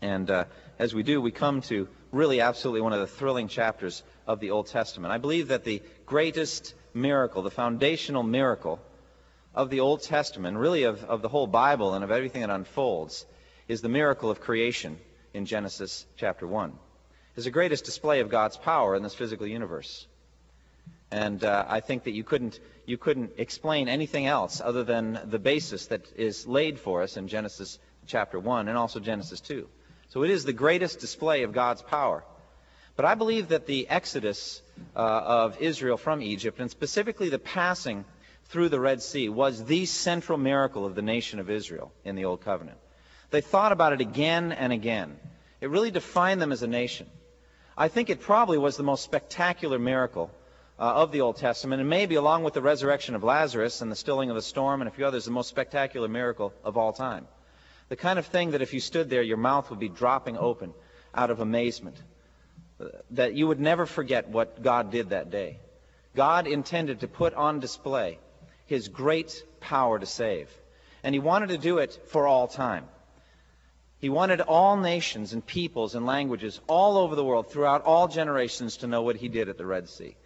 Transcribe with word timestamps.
And 0.00 0.30
uh, 0.30 0.44
as 0.78 0.94
we 0.94 1.02
do, 1.02 1.20
we 1.20 1.30
come 1.30 1.60
to 1.62 1.88
really 2.12 2.40
absolutely 2.40 2.80
one 2.80 2.92
of 2.92 3.00
the 3.00 3.06
thrilling 3.06 3.48
chapters 3.48 4.02
of 4.26 4.40
the 4.40 4.50
Old 4.50 4.68
Testament. 4.68 5.12
I 5.12 5.18
believe 5.18 5.48
that 5.48 5.64
the 5.64 5.82
greatest 6.06 6.74
miracle, 6.94 7.42
the 7.42 7.50
foundational 7.50 8.22
miracle 8.22 8.80
of 9.54 9.70
the 9.70 9.80
Old 9.80 10.02
Testament, 10.02 10.56
really 10.56 10.84
of, 10.84 11.04
of 11.04 11.22
the 11.22 11.28
whole 11.28 11.46
Bible 11.46 11.94
and 11.94 12.04
of 12.04 12.10
everything 12.10 12.42
that 12.42 12.50
unfolds, 12.50 13.26
is 13.66 13.80
the 13.80 13.88
miracle 13.88 14.30
of 14.30 14.40
creation 14.40 14.98
in 15.34 15.46
Genesis 15.46 16.06
chapter 16.16 16.46
1. 16.46 16.72
It's 17.36 17.44
the 17.44 17.50
greatest 17.50 17.84
display 17.84 18.20
of 18.20 18.30
God's 18.30 18.56
power 18.56 18.94
in 18.94 19.02
this 19.02 19.14
physical 19.14 19.46
universe. 19.46 20.06
And 21.10 21.42
uh, 21.42 21.64
I 21.68 21.80
think 21.80 22.04
that 22.04 22.12
you 22.12 22.24
couldn't, 22.24 22.60
you 22.84 22.98
couldn't 22.98 23.32
explain 23.38 23.88
anything 23.88 24.26
else 24.26 24.60
other 24.60 24.84
than 24.84 25.20
the 25.24 25.38
basis 25.38 25.86
that 25.86 26.12
is 26.16 26.46
laid 26.46 26.78
for 26.78 27.02
us 27.02 27.16
in 27.16 27.28
Genesis 27.28 27.78
chapter 28.06 28.38
1 28.38 28.68
and 28.68 28.76
also 28.76 29.00
Genesis 29.00 29.40
2. 29.40 29.68
So 30.08 30.22
it 30.22 30.30
is 30.30 30.44
the 30.44 30.52
greatest 30.52 31.00
display 31.00 31.42
of 31.42 31.52
God's 31.52 31.82
power. 31.82 32.24
But 32.96 33.04
I 33.04 33.14
believe 33.14 33.48
that 33.48 33.66
the 33.66 33.88
exodus 33.88 34.60
uh, 34.96 34.98
of 34.98 35.60
Israel 35.60 35.96
from 35.96 36.22
Egypt, 36.22 36.60
and 36.60 36.70
specifically 36.70 37.28
the 37.28 37.38
passing 37.38 38.04
through 38.46 38.70
the 38.70 38.80
Red 38.80 39.02
Sea, 39.02 39.28
was 39.28 39.64
the 39.64 39.86
central 39.86 40.38
miracle 40.38 40.86
of 40.86 40.94
the 40.94 41.02
nation 41.02 41.38
of 41.38 41.50
Israel 41.50 41.92
in 42.04 42.16
the 42.16 42.24
Old 42.24 42.40
Covenant. 42.40 42.78
They 43.30 43.42
thought 43.42 43.72
about 43.72 43.92
it 43.92 44.00
again 44.00 44.52
and 44.52 44.72
again. 44.72 45.18
It 45.60 45.70
really 45.70 45.90
defined 45.90 46.40
them 46.40 46.52
as 46.52 46.62
a 46.62 46.66
nation. 46.66 47.06
I 47.76 47.88
think 47.88 48.10
it 48.10 48.20
probably 48.20 48.58
was 48.58 48.76
the 48.76 48.82
most 48.82 49.04
spectacular 49.04 49.78
miracle 49.78 50.30
uh, 50.78 50.82
of 50.82 51.12
the 51.12 51.20
Old 51.20 51.36
Testament, 51.36 51.80
and 51.80 51.90
maybe 51.90 52.14
along 52.14 52.44
with 52.44 52.54
the 52.54 52.62
resurrection 52.62 53.14
of 53.14 53.22
Lazarus 53.22 53.82
and 53.82 53.92
the 53.92 53.96
stilling 53.96 54.30
of 54.30 54.36
the 54.36 54.42
storm 54.42 54.80
and 54.80 54.88
a 54.88 54.92
few 54.92 55.06
others, 55.06 55.26
the 55.26 55.30
most 55.30 55.48
spectacular 55.48 56.08
miracle 56.08 56.54
of 56.64 56.76
all 56.76 56.92
time. 56.92 57.26
The 57.88 57.96
kind 57.96 58.18
of 58.18 58.26
thing 58.26 58.50
that 58.50 58.62
if 58.62 58.74
you 58.74 58.80
stood 58.80 59.08
there, 59.08 59.22
your 59.22 59.36
mouth 59.36 59.70
would 59.70 59.78
be 59.78 59.88
dropping 59.88 60.36
open 60.36 60.74
out 61.14 61.30
of 61.30 61.40
amazement. 61.40 61.96
That 63.10 63.34
you 63.34 63.46
would 63.48 63.60
never 63.60 63.86
forget 63.86 64.28
what 64.28 64.62
God 64.62 64.90
did 64.90 65.10
that 65.10 65.30
day. 65.30 65.58
God 66.14 66.46
intended 66.46 67.00
to 67.00 67.08
put 67.08 67.34
on 67.34 67.60
display 67.60 68.18
his 68.66 68.88
great 68.88 69.42
power 69.60 69.98
to 69.98 70.06
save. 70.06 70.50
And 71.02 71.14
he 71.14 71.18
wanted 71.18 71.48
to 71.48 71.58
do 71.58 71.78
it 71.78 71.98
for 72.08 72.26
all 72.26 72.46
time. 72.46 72.84
He 73.98 74.10
wanted 74.10 74.40
all 74.40 74.76
nations 74.76 75.32
and 75.32 75.44
peoples 75.44 75.94
and 75.94 76.06
languages 76.06 76.60
all 76.68 76.98
over 76.98 77.16
the 77.16 77.24
world, 77.24 77.50
throughout 77.50 77.84
all 77.84 78.06
generations, 78.06 78.78
to 78.78 78.86
know 78.86 79.02
what 79.02 79.16
he 79.16 79.28
did 79.28 79.48
at 79.48 79.58
the 79.58 79.66
Red 79.66 79.88
Sea. 79.88 80.16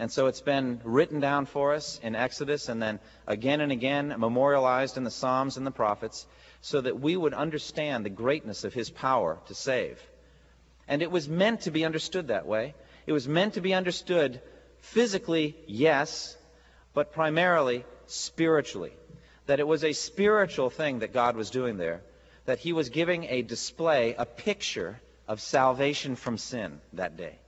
And 0.00 0.10
so 0.10 0.28
it's 0.28 0.40
been 0.40 0.80
written 0.82 1.20
down 1.20 1.44
for 1.44 1.74
us 1.74 2.00
in 2.02 2.16
Exodus 2.16 2.70
and 2.70 2.80
then 2.80 3.00
again 3.26 3.60
and 3.60 3.70
again 3.70 4.14
memorialized 4.16 4.96
in 4.96 5.04
the 5.04 5.10
Psalms 5.10 5.58
and 5.58 5.66
the 5.66 5.70
prophets 5.70 6.26
so 6.62 6.80
that 6.80 6.98
we 6.98 7.14
would 7.14 7.34
understand 7.34 8.02
the 8.02 8.08
greatness 8.08 8.64
of 8.64 8.72
his 8.72 8.88
power 8.88 9.38
to 9.48 9.54
save. 9.54 10.00
And 10.88 11.02
it 11.02 11.10
was 11.10 11.28
meant 11.28 11.60
to 11.62 11.70
be 11.70 11.84
understood 11.84 12.28
that 12.28 12.46
way. 12.46 12.74
It 13.06 13.12
was 13.12 13.28
meant 13.28 13.54
to 13.54 13.60
be 13.60 13.74
understood 13.74 14.40
physically, 14.80 15.54
yes, 15.66 16.34
but 16.94 17.12
primarily 17.12 17.84
spiritually. 18.06 18.94
That 19.44 19.60
it 19.60 19.68
was 19.68 19.84
a 19.84 19.92
spiritual 19.92 20.70
thing 20.70 21.00
that 21.00 21.12
God 21.12 21.36
was 21.36 21.50
doing 21.50 21.76
there. 21.76 22.00
That 22.46 22.58
he 22.58 22.72
was 22.72 22.88
giving 22.88 23.24
a 23.24 23.42
display, 23.42 24.14
a 24.16 24.24
picture 24.24 24.98
of 25.28 25.42
salvation 25.42 26.16
from 26.16 26.38
sin 26.38 26.80
that 26.94 27.18
day. 27.18 27.38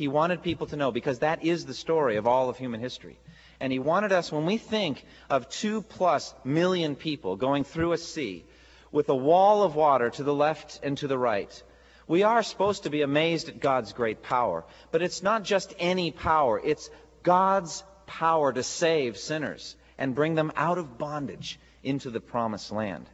He 0.00 0.08
wanted 0.08 0.42
people 0.42 0.66
to 0.68 0.76
know 0.76 0.90
because 0.90 1.18
that 1.18 1.44
is 1.44 1.66
the 1.66 1.74
story 1.74 2.16
of 2.16 2.26
all 2.26 2.48
of 2.48 2.56
human 2.56 2.80
history. 2.80 3.18
And 3.60 3.70
he 3.70 3.78
wanted 3.78 4.12
us, 4.12 4.32
when 4.32 4.46
we 4.46 4.56
think 4.56 5.04
of 5.28 5.50
two 5.50 5.82
plus 5.82 6.34
million 6.42 6.96
people 6.96 7.36
going 7.36 7.64
through 7.64 7.92
a 7.92 7.98
sea, 7.98 8.46
with 8.90 9.10
a 9.10 9.14
wall 9.14 9.62
of 9.62 9.74
water 9.74 10.08
to 10.08 10.22
the 10.22 10.32
left 10.32 10.80
and 10.82 10.96
to 10.96 11.06
the 11.06 11.18
right. 11.18 11.62
We 12.08 12.22
are 12.22 12.42
supposed 12.42 12.84
to 12.84 12.88
be 12.88 13.02
amazed 13.02 13.50
at 13.50 13.60
God's 13.60 13.92
great 13.92 14.22
power, 14.22 14.64
but 14.90 15.02
it's 15.02 15.22
not 15.22 15.44
just 15.44 15.74
any 15.78 16.12
power, 16.12 16.58
it's 16.58 16.88
God's 17.22 17.84
power 18.06 18.54
to 18.54 18.62
save 18.62 19.18
sinners 19.18 19.76
and 19.98 20.14
bring 20.14 20.34
them 20.34 20.50
out 20.56 20.78
of 20.78 20.96
bondage 20.96 21.60
into 21.82 22.08
the 22.08 22.22
promised 22.22 22.72
land. 22.72 23.06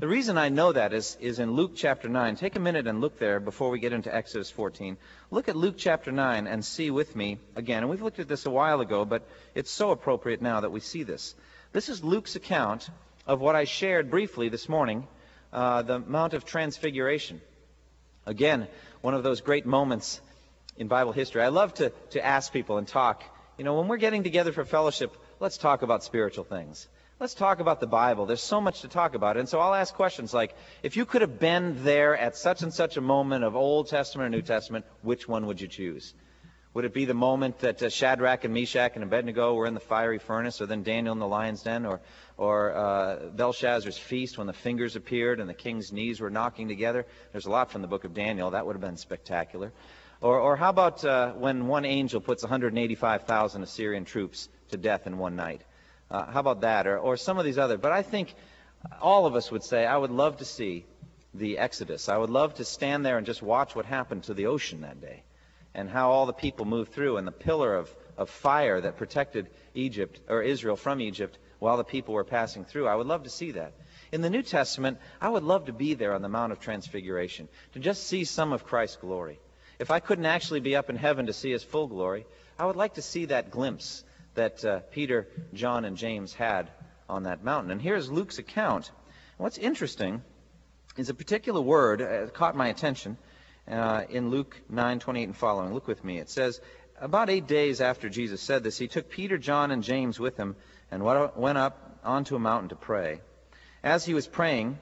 The 0.00 0.06
reason 0.06 0.38
I 0.38 0.48
know 0.48 0.70
that 0.70 0.92
is, 0.92 1.16
is 1.20 1.40
in 1.40 1.50
Luke 1.50 1.72
chapter 1.74 2.08
9. 2.08 2.36
Take 2.36 2.54
a 2.54 2.60
minute 2.60 2.86
and 2.86 3.00
look 3.00 3.18
there 3.18 3.40
before 3.40 3.68
we 3.70 3.80
get 3.80 3.92
into 3.92 4.14
Exodus 4.14 4.48
14. 4.48 4.96
Look 5.32 5.48
at 5.48 5.56
Luke 5.56 5.74
chapter 5.76 6.12
9 6.12 6.46
and 6.46 6.64
see 6.64 6.92
with 6.92 7.16
me 7.16 7.38
again. 7.56 7.82
And 7.82 7.90
we've 7.90 8.00
looked 8.00 8.20
at 8.20 8.28
this 8.28 8.46
a 8.46 8.50
while 8.50 8.80
ago, 8.80 9.04
but 9.04 9.28
it's 9.56 9.72
so 9.72 9.90
appropriate 9.90 10.40
now 10.40 10.60
that 10.60 10.70
we 10.70 10.78
see 10.78 11.02
this. 11.02 11.34
This 11.72 11.88
is 11.88 12.04
Luke's 12.04 12.36
account 12.36 12.88
of 13.26 13.40
what 13.40 13.56
I 13.56 13.64
shared 13.64 14.08
briefly 14.08 14.48
this 14.48 14.68
morning 14.68 15.04
uh, 15.52 15.82
the 15.82 15.98
Mount 15.98 16.32
of 16.32 16.44
Transfiguration. 16.44 17.40
Again, 18.24 18.68
one 19.00 19.14
of 19.14 19.24
those 19.24 19.40
great 19.40 19.66
moments 19.66 20.20
in 20.76 20.86
Bible 20.86 21.10
history. 21.10 21.42
I 21.42 21.48
love 21.48 21.74
to, 21.74 21.90
to 22.10 22.24
ask 22.24 22.52
people 22.52 22.78
and 22.78 22.86
talk. 22.86 23.24
You 23.56 23.64
know, 23.64 23.76
when 23.80 23.88
we're 23.88 23.96
getting 23.96 24.22
together 24.22 24.52
for 24.52 24.64
fellowship, 24.64 25.16
let's 25.40 25.58
talk 25.58 25.82
about 25.82 26.04
spiritual 26.04 26.44
things. 26.44 26.86
Let's 27.20 27.34
talk 27.34 27.58
about 27.58 27.80
the 27.80 27.88
Bible. 27.88 28.26
There's 28.26 28.42
so 28.42 28.60
much 28.60 28.82
to 28.82 28.88
talk 28.88 29.16
about. 29.16 29.36
And 29.36 29.48
so 29.48 29.58
I'll 29.58 29.74
ask 29.74 29.92
questions 29.92 30.32
like, 30.32 30.54
if 30.84 30.96
you 30.96 31.04
could 31.04 31.22
have 31.22 31.40
been 31.40 31.82
there 31.82 32.16
at 32.16 32.36
such 32.36 32.62
and 32.62 32.72
such 32.72 32.96
a 32.96 33.00
moment 33.00 33.42
of 33.42 33.56
Old 33.56 33.88
Testament 33.88 34.26
or 34.26 34.36
New 34.36 34.42
Testament, 34.42 34.84
which 35.02 35.26
one 35.26 35.46
would 35.46 35.60
you 35.60 35.66
choose? 35.66 36.14
Would 36.74 36.84
it 36.84 36.94
be 36.94 37.06
the 37.06 37.14
moment 37.14 37.58
that 37.58 37.82
uh, 37.82 37.88
Shadrach 37.88 38.44
and 38.44 38.54
Meshach 38.54 38.92
and 38.94 39.02
Abednego 39.02 39.54
were 39.54 39.66
in 39.66 39.74
the 39.74 39.80
fiery 39.80 40.20
furnace, 40.20 40.60
or 40.60 40.66
then 40.66 40.84
Daniel 40.84 41.12
in 41.12 41.18
the 41.18 41.26
lion's 41.26 41.62
den, 41.62 41.86
or, 41.86 42.00
or 42.36 42.72
uh, 42.76 43.16
Belshazzar's 43.30 43.98
feast 43.98 44.38
when 44.38 44.46
the 44.46 44.52
fingers 44.52 44.94
appeared 44.94 45.40
and 45.40 45.50
the 45.50 45.54
king's 45.54 45.90
knees 45.90 46.20
were 46.20 46.30
knocking 46.30 46.68
together? 46.68 47.04
There's 47.32 47.46
a 47.46 47.50
lot 47.50 47.72
from 47.72 47.82
the 47.82 47.88
book 47.88 48.04
of 48.04 48.14
Daniel. 48.14 48.52
That 48.52 48.64
would 48.64 48.76
have 48.76 48.80
been 48.80 48.96
spectacular. 48.96 49.72
Or, 50.20 50.38
or 50.38 50.56
how 50.56 50.70
about 50.70 51.04
uh, 51.04 51.32
when 51.32 51.66
one 51.66 51.84
angel 51.84 52.20
puts 52.20 52.44
185,000 52.44 53.62
Assyrian 53.64 54.04
troops 54.04 54.48
to 54.70 54.76
death 54.76 55.08
in 55.08 55.18
one 55.18 55.34
night? 55.34 55.62
Uh, 56.10 56.26
how 56.26 56.40
about 56.40 56.62
that? 56.62 56.86
Or, 56.86 56.98
or 56.98 57.16
some 57.16 57.38
of 57.38 57.44
these 57.44 57.58
other. 57.58 57.78
But 57.78 57.92
I 57.92 58.02
think 58.02 58.34
all 59.00 59.26
of 59.26 59.34
us 59.34 59.50
would 59.50 59.62
say, 59.62 59.84
I 59.86 59.96
would 59.96 60.10
love 60.10 60.38
to 60.38 60.44
see 60.44 60.84
the 61.34 61.58
Exodus. 61.58 62.08
I 62.08 62.16
would 62.16 62.30
love 62.30 62.54
to 62.54 62.64
stand 62.64 63.04
there 63.04 63.18
and 63.18 63.26
just 63.26 63.42
watch 63.42 63.74
what 63.74 63.84
happened 63.84 64.24
to 64.24 64.34
the 64.34 64.46
ocean 64.46 64.80
that 64.82 65.00
day 65.00 65.22
and 65.74 65.88
how 65.88 66.10
all 66.10 66.26
the 66.26 66.32
people 66.32 66.64
moved 66.64 66.92
through 66.92 67.18
and 67.18 67.26
the 67.26 67.32
pillar 67.32 67.74
of, 67.74 67.94
of 68.16 68.30
fire 68.30 68.80
that 68.80 68.96
protected 68.96 69.50
Egypt 69.74 70.20
or 70.28 70.42
Israel 70.42 70.76
from 70.76 71.00
Egypt 71.00 71.38
while 71.58 71.76
the 71.76 71.84
people 71.84 72.14
were 72.14 72.24
passing 72.24 72.64
through. 72.64 72.88
I 72.88 72.94
would 72.94 73.06
love 73.06 73.24
to 73.24 73.30
see 73.30 73.52
that. 73.52 73.74
In 74.10 74.22
the 74.22 74.30
New 74.30 74.42
Testament, 74.42 74.98
I 75.20 75.28
would 75.28 75.42
love 75.42 75.66
to 75.66 75.72
be 75.72 75.94
there 75.94 76.14
on 76.14 76.22
the 76.22 76.28
Mount 76.28 76.52
of 76.52 76.60
Transfiguration, 76.60 77.48
to 77.74 77.78
just 77.78 78.06
see 78.06 78.24
some 78.24 78.52
of 78.52 78.64
Christ's 78.64 78.96
glory. 78.96 79.38
If 79.78 79.90
I 79.90 80.00
couldn't 80.00 80.26
actually 80.26 80.60
be 80.60 80.76
up 80.76 80.88
in 80.88 80.96
heaven 80.96 81.26
to 81.26 81.32
see 81.32 81.50
his 81.50 81.62
full 81.62 81.86
glory, 81.86 82.26
I 82.58 82.66
would 82.66 82.76
like 82.76 82.94
to 82.94 83.02
see 83.02 83.26
that 83.26 83.50
glimpse 83.50 84.02
that 84.38 84.64
uh, 84.64 84.80
Peter, 84.90 85.28
John, 85.52 85.84
and 85.84 85.96
James 85.96 86.32
had 86.32 86.70
on 87.08 87.24
that 87.24 87.44
mountain. 87.44 87.70
And 87.70 87.82
here's 87.82 88.10
Luke's 88.10 88.38
account. 88.38 88.90
What's 89.36 89.58
interesting 89.58 90.22
is 90.96 91.10
a 91.10 91.14
particular 91.14 91.60
word 91.60 92.00
uh, 92.00 92.26
caught 92.28 92.56
my 92.56 92.68
attention 92.68 93.18
uh, 93.70 94.04
in 94.08 94.30
Luke 94.30 94.56
9:28 94.72 95.24
and 95.24 95.36
following. 95.36 95.74
Look 95.74 95.86
with 95.86 96.04
me. 96.04 96.18
It 96.18 96.30
says, 96.30 96.60
about 97.00 97.30
eight 97.30 97.46
days 97.46 97.80
after 97.80 98.08
Jesus 98.08 98.40
said 98.40 98.64
this, 98.64 98.78
he 98.78 98.88
took 98.88 99.10
Peter, 99.10 99.38
John, 99.38 99.70
and 99.70 99.82
James 99.82 100.18
with 100.18 100.36
him 100.36 100.56
and 100.90 101.02
went 101.02 101.58
up 101.58 102.00
onto 102.04 102.34
a 102.34 102.40
mountain 102.40 102.70
to 102.70 102.76
pray. 102.76 103.20
As 103.82 104.04
he 104.04 104.14
was 104.14 104.26
praying, 104.26 104.78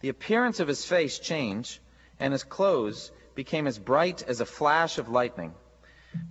the 0.00 0.08
appearance 0.08 0.60
of 0.60 0.68
his 0.68 0.84
face 0.84 1.18
changed, 1.18 1.80
and 2.18 2.32
his 2.32 2.44
clothes 2.44 3.10
became 3.34 3.66
as 3.66 3.78
bright 3.78 4.22
as 4.22 4.40
a 4.40 4.46
flash 4.46 4.98
of 4.98 5.08
lightning. 5.08 5.54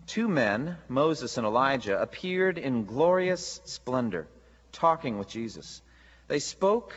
Two 0.07 0.27
men, 0.27 0.77
Moses 0.87 1.37
and 1.37 1.45
Elijah, 1.45 2.01
appeared 2.01 2.57
in 2.57 2.85
glorious 2.85 3.61
splendor, 3.65 4.27
talking 4.71 5.17
with 5.17 5.29
Jesus. 5.29 5.81
They 6.27 6.39
spoke 6.39 6.95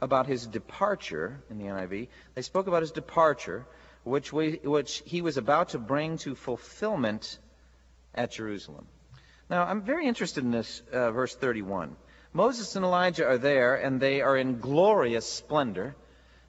about 0.00 0.26
his 0.26 0.46
departure, 0.46 1.42
in 1.50 1.58
the 1.58 1.64
NIV, 1.64 2.08
they 2.34 2.42
spoke 2.42 2.66
about 2.66 2.82
his 2.82 2.92
departure 2.92 3.66
which, 4.04 4.32
we, 4.32 4.60
which 4.64 5.02
he 5.04 5.22
was 5.22 5.36
about 5.36 5.70
to 5.70 5.78
bring 5.78 6.18
to 6.18 6.34
fulfillment 6.34 7.38
at 8.14 8.32
Jerusalem. 8.32 8.86
Now, 9.50 9.64
I'm 9.64 9.82
very 9.82 10.06
interested 10.06 10.44
in 10.44 10.50
this 10.50 10.82
uh, 10.92 11.10
verse 11.10 11.34
31. 11.34 11.96
Moses 12.32 12.76
and 12.76 12.84
Elijah 12.84 13.26
are 13.26 13.38
there, 13.38 13.74
and 13.76 14.00
they 14.00 14.20
are 14.20 14.36
in 14.36 14.60
glorious 14.60 15.26
splendor. 15.30 15.96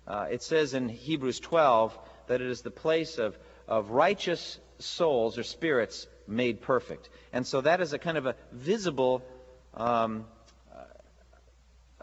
Uh, 0.07 0.27
it 0.29 0.43
says 0.43 0.73
in 0.73 0.89
Hebrews 0.89 1.39
12 1.39 1.97
that 2.27 2.41
it 2.41 2.47
is 2.47 2.61
the 2.61 2.71
place 2.71 3.17
of, 3.17 3.37
of 3.67 3.91
righteous 3.91 4.59
souls 4.79 5.37
or 5.37 5.43
spirits 5.43 6.07
made 6.27 6.61
perfect. 6.61 7.09
And 7.33 7.45
so 7.45 7.61
that 7.61 7.81
is 7.81 7.93
a 7.93 7.99
kind 7.99 8.17
of 8.17 8.25
a 8.25 8.35
visible, 8.51 9.23
um, 9.73 10.25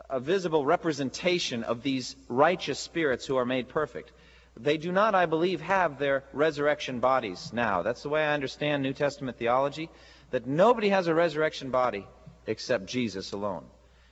a 0.09 0.21
visible 0.21 0.65
representation 0.65 1.65
of 1.65 1.83
these 1.83 2.17
righteous 2.29 2.79
spirits 2.79 3.27
who 3.27 3.37
are 3.37 3.47
made 3.47 3.69
perfect. 3.69 4.13
They 4.59 4.79
do 4.79 4.93
not, 4.93 5.15
I 5.15 5.27
believe, 5.27 5.61
have 5.61 5.99
their 5.99 6.25
resurrection 6.33 7.01
bodies 7.01 7.53
now. 7.53 7.83
That's 7.83 8.03
the 8.03 8.09
way 8.09 8.25
I 8.25 8.35
understand 8.35 8.83
New 8.83 8.95
Testament 8.95 9.37
theology, 9.37 9.91
that 10.31 10.47
nobody 10.47 10.89
has 10.89 11.09
a 11.09 11.15
resurrection 11.15 11.71
body 11.71 12.07
except 12.47 12.87
Jesus 12.87 13.33
alone. 13.33 13.65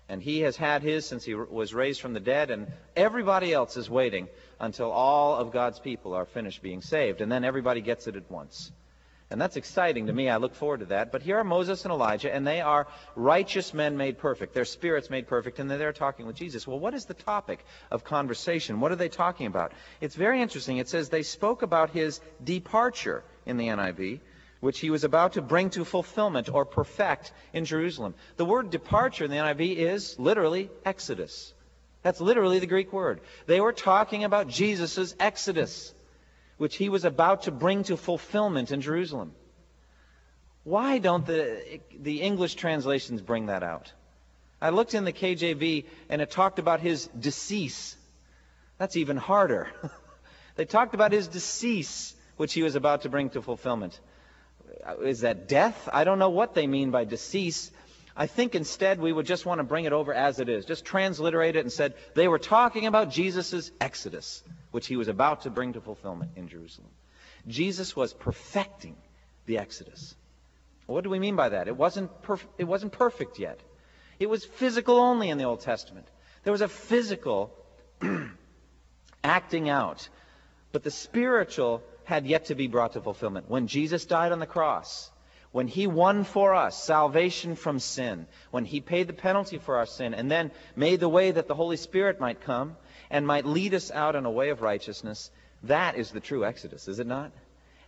And 0.09 0.23
he 0.23 0.41
has 0.41 0.57
had 0.57 0.83
his 0.83 1.07
since 1.07 1.25
he 1.25 1.35
was 1.35 1.73
raised 1.73 2.01
from 2.01 2.13
the 2.13 2.21
dead, 2.21 2.51
and 2.51 2.71
everybody 2.95 3.53
else 3.53 3.77
is 3.77 3.89
waiting 3.89 4.29
until 4.61 4.91
all 4.91 5.37
of 5.37 5.51
God's 5.51 5.81
people 5.81 6.15
are 6.15 6.27
finished 6.27 6.63
being 6.63 6.83
saved, 6.83 7.21
and 7.21 7.33
then 7.33 7.45
everybody 7.45 7.81
gets 7.81 8.07
it 8.07 8.17
at 8.17 8.31
once. 8.31 8.71
And 9.31 9.41
that's 9.41 9.57
exciting 9.57 10.07
to 10.07 10.13
me. 10.13 10.29
I 10.29 10.37
look 10.37 10.55
forward 10.55 10.81
to 10.81 10.87
that. 10.87 11.11
But 11.11 11.23
here 11.23 11.39
are 11.39 11.45
Moses 11.45 11.85
and 11.85 11.93
Elijah, 11.93 12.33
and 12.33 12.47
they 12.47 12.61
are 12.61 12.87
righteous 13.17 13.73
men 13.73 13.97
made 13.97 14.19
perfect. 14.19 14.53
Their 14.55 14.67
spirits 14.67 15.09
made 15.09 15.27
perfect, 15.27 15.59
and 15.59 15.71
they're 15.71 15.93
talking 15.93 16.27
with 16.27 16.37
Jesus. 16.37 16.67
Well, 16.67 16.79
what 16.79 16.95
is 16.95 17.07
the 17.07 17.15
topic 17.15 17.65
of 17.91 18.05
conversation? 18.05 18.81
What 18.81 18.93
are 18.93 18.97
they 18.97 19.09
talking 19.09 19.47
about? 19.47 19.73
It's 20.01 20.15
very 20.15 20.43
interesting. 20.43 20.77
It 20.77 20.89
says 20.89 21.09
they 21.09 21.23
spoke 21.23 21.63
about 21.63 21.91
his 21.91 22.21
departure 22.45 23.25
in 23.47 23.57
the 23.57 23.69
NIV, 23.69 24.21
which 24.65 24.81
he 24.81 24.91
was 24.91 25.05
about 25.05 25.35
to 25.35 25.43
bring 25.43 25.69
to 25.71 25.85
fulfillment 25.85 26.49
or 26.49 26.65
perfect 26.65 27.33
in 27.53 27.67
Jerusalem. 27.67 28.15
The 28.39 28.47
word 28.47 28.71
departure 28.71 29.25
in 29.25 29.31
the 29.31 29.37
NIV 29.37 29.77
is 29.77 30.19
literally 30.19 30.71
exodus. 30.85 31.53
That's 32.03 32.21
literally 32.21 32.61
the 32.61 32.67
Greek 32.67 32.93
word. 32.93 33.21
They 33.47 33.61
were 33.61 33.75
talking 33.75 34.25
about 34.25 34.49
Jesus' 34.49 35.15
exodus 35.21 35.95
which 36.57 36.77
he 36.77 36.89
was 36.89 37.05
about 37.05 37.43
to 37.43 37.51
bring 37.51 37.83
to 37.85 37.97
fulfillment 37.97 38.71
in 38.71 38.81
Jerusalem. 38.81 39.33
Why 40.63 40.99
don't 40.99 41.27
the, 41.27 41.81
the 42.01 42.23
English 42.23 42.55
translations 42.55 43.21
bring 43.21 43.47
that 43.47 43.63
out? 43.63 43.93
I 44.63 44.71
looked 44.71 44.95
in 44.95 45.05
the 45.05 45.13
KJV 45.13 45.85
and 46.09 46.23
it 46.23 46.31
talked 46.31 46.59
about 46.59 46.81
his 46.81 47.07
decease. 47.09 47.97
That's 48.79 48.97
even 48.97 49.19
harder. 49.19 49.69
they 50.57 50.65
talked 50.65 50.95
about 50.95 51.13
his 51.13 51.29
decease, 51.29 52.15
which 52.39 52.55
he 52.55 52.63
was 52.63 52.77
about 52.77 53.03
to 53.03 53.11
bring 53.11 53.31
to 53.31 53.43
fulfillment. 53.43 54.01
Uh, 54.87 55.01
is 55.01 55.21
that 55.21 55.49
death? 55.49 55.89
I 55.93 56.05
don't 56.05 56.19
know 56.19 56.31
what 56.31 56.55
they 56.55 56.67
mean 56.67 56.91
by 56.91 57.05
decease. 57.05 57.71
I 58.17 58.27
think 58.27 58.55
instead 58.55 59.01
we 59.01 59.13
would 59.13 59.27
just 59.27 59.45
want 59.45 59.59
to 59.59 59.65
bring 59.65 59.87
it 59.87 59.93
over 59.93 60.15
as 60.15 60.39
it 60.39 60.49
is. 60.49 60.65
Just 60.65 60.85
transliterate 60.85 61.57
it 61.57 61.61
and 61.61 61.73
said 61.73 61.95
they 62.15 62.29
were 62.29 62.39
talking 62.39 62.87
about 62.87 63.11
Jesus' 63.11 63.71
exodus 63.81 64.43
which 64.75 64.89
he 64.89 64.97
was 64.97 65.07
about 65.07 65.43
to 65.43 65.51
bring 65.51 65.75
to 65.75 65.81
fulfillment 65.81 66.33
in 66.35 66.49
Jerusalem. 66.49 66.91
Jesus 67.47 67.95
was 67.95 68.13
perfecting 68.13 68.97
the 69.47 69.59
Exodus. 69.59 70.17
What 70.87 71.05
do 71.05 71.11
we 71.11 71.21
mean 71.21 71.37
by 71.37 71.51
that? 71.51 71.69
It 71.69 71.77
wasn't, 71.77 72.11
perf- 72.23 72.45
it 72.59 72.65
wasn't 72.65 72.91
perfect 72.91 73.39
yet. 73.39 73.61
It 74.19 74.29
was 74.29 74.45
physical 74.45 74.97
only 74.97 75.31
in 75.31 75.39
the 75.39 75.45
Old 75.45 75.61
Testament. 75.61 76.09
There 76.43 76.51
was 76.51 76.61
a 76.61 76.67
physical 76.67 77.53
acting 79.23 79.69
out, 79.69 80.09
but 80.73 80.83
the 80.83 80.91
spiritual 80.91 81.81
had 82.05 82.27
yet 82.27 82.47
to 82.47 82.55
be 82.55 82.67
brought 82.67 82.93
to 82.93 83.01
fulfillment. 83.01 83.49
When 83.49 83.67
Jesus 83.67 84.05
died 84.05 84.33
on 84.33 84.39
the 84.39 84.47
cross, 84.47 85.11
when 85.53 85.69
he 85.69 85.87
won 85.87 86.25
for 86.25 86.55
us 86.55 86.83
salvation 86.83 87.55
from 87.55 87.79
sin, 87.79 88.27
when 88.51 88.65
he 88.65 88.81
paid 88.81 89.07
the 89.07 89.13
penalty 89.13 89.59
for 89.59 89.77
our 89.77 89.87
sin, 89.87 90.15
and 90.15 90.31
then 90.31 90.51
made 90.75 91.01
the 91.01 91.09
way 91.09 91.31
that 91.31 91.49
the 91.49 91.55
Holy 91.55 91.77
Spirit 91.77 92.21
might 92.21 92.41
come, 92.41 92.77
and 93.11 93.27
might 93.27 93.47
lead 93.47 93.75
us 93.75 93.91
out 93.91 94.17
on 94.17 94.27
a 94.27 94.31
way 94.31 94.51
of 94.51 94.63
righteousness. 94.63 95.31
That 95.63 95.97
is 95.97 96.11
the 96.11 96.21
true 96.21 96.45
Exodus, 96.45 96.89
is 96.89 96.99
it 96.99 97.07
not? 97.07 97.33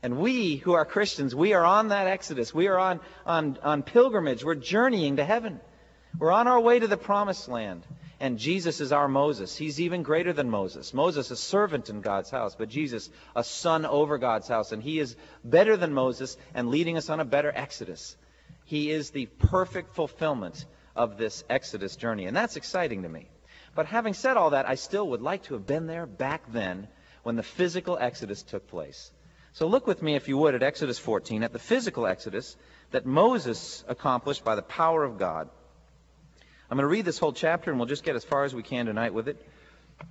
And 0.02 0.18
we 0.18 0.56
who 0.56 0.74
are 0.74 0.84
Christians, 0.84 1.34
we 1.34 1.54
are 1.54 1.64
on 1.64 1.88
that 1.88 2.06
Exodus. 2.06 2.54
We 2.54 2.68
are 2.68 2.78
on, 2.78 3.00
on, 3.24 3.58
on 3.62 3.82
pilgrimage. 3.82 4.44
We're 4.44 4.54
journeying 4.54 5.16
to 5.16 5.24
heaven. 5.24 5.60
We're 6.18 6.30
on 6.32 6.46
our 6.46 6.60
way 6.60 6.78
to 6.78 6.86
the 6.86 6.96
promised 6.96 7.48
land. 7.48 7.82
And 8.18 8.38
Jesus 8.38 8.80
is 8.80 8.92
our 8.92 9.08
Moses. 9.08 9.56
He's 9.56 9.80
even 9.80 10.02
greater 10.02 10.32
than 10.32 10.48
Moses. 10.48 10.94
Moses, 10.94 11.30
a 11.30 11.36
servant 11.36 11.90
in 11.90 12.00
God's 12.00 12.30
house, 12.30 12.54
but 12.54 12.70
Jesus, 12.70 13.10
a 13.34 13.44
son 13.44 13.84
over 13.84 14.16
God's 14.16 14.48
house. 14.48 14.72
And 14.72 14.82
he 14.82 14.98
is 14.98 15.16
better 15.44 15.76
than 15.76 15.92
Moses 15.92 16.36
and 16.54 16.70
leading 16.70 16.96
us 16.96 17.10
on 17.10 17.20
a 17.20 17.26
better 17.26 17.52
Exodus. 17.54 18.16
He 18.64 18.90
is 18.90 19.10
the 19.10 19.26
perfect 19.26 19.94
fulfillment 19.94 20.64
of 20.94 21.18
this 21.18 21.44
Exodus 21.50 21.94
journey. 21.96 22.24
And 22.24 22.36
that's 22.36 22.56
exciting 22.56 23.02
to 23.02 23.08
me. 23.08 23.28
But 23.74 23.86
having 23.86 24.14
said 24.14 24.38
all 24.38 24.50
that, 24.50 24.66
I 24.66 24.76
still 24.76 25.08
would 25.10 25.20
like 25.20 25.42
to 25.44 25.54
have 25.54 25.66
been 25.66 25.86
there 25.86 26.06
back 26.06 26.50
then 26.50 26.88
when 27.22 27.36
the 27.36 27.42
physical 27.42 27.98
Exodus 28.00 28.42
took 28.42 28.66
place. 28.68 29.12
So 29.52 29.66
look 29.66 29.86
with 29.86 30.02
me, 30.02 30.16
if 30.16 30.28
you 30.28 30.38
would, 30.38 30.54
at 30.54 30.62
Exodus 30.62 30.98
14, 30.98 31.42
at 31.42 31.52
the 31.52 31.58
physical 31.58 32.06
Exodus 32.06 32.56
that 32.92 33.04
Moses 33.04 33.84
accomplished 33.88 34.44
by 34.44 34.54
the 34.54 34.62
power 34.62 35.04
of 35.04 35.18
God. 35.18 35.50
I'm 36.68 36.76
going 36.76 36.82
to 36.82 36.88
read 36.88 37.04
this 37.04 37.20
whole 37.20 37.32
chapter, 37.32 37.70
and 37.70 37.78
we'll 37.78 37.86
just 37.86 38.02
get 38.02 38.16
as 38.16 38.24
far 38.24 38.42
as 38.42 38.52
we 38.52 38.64
can 38.64 38.86
tonight 38.86 39.14
with 39.14 39.28
it 39.28 39.40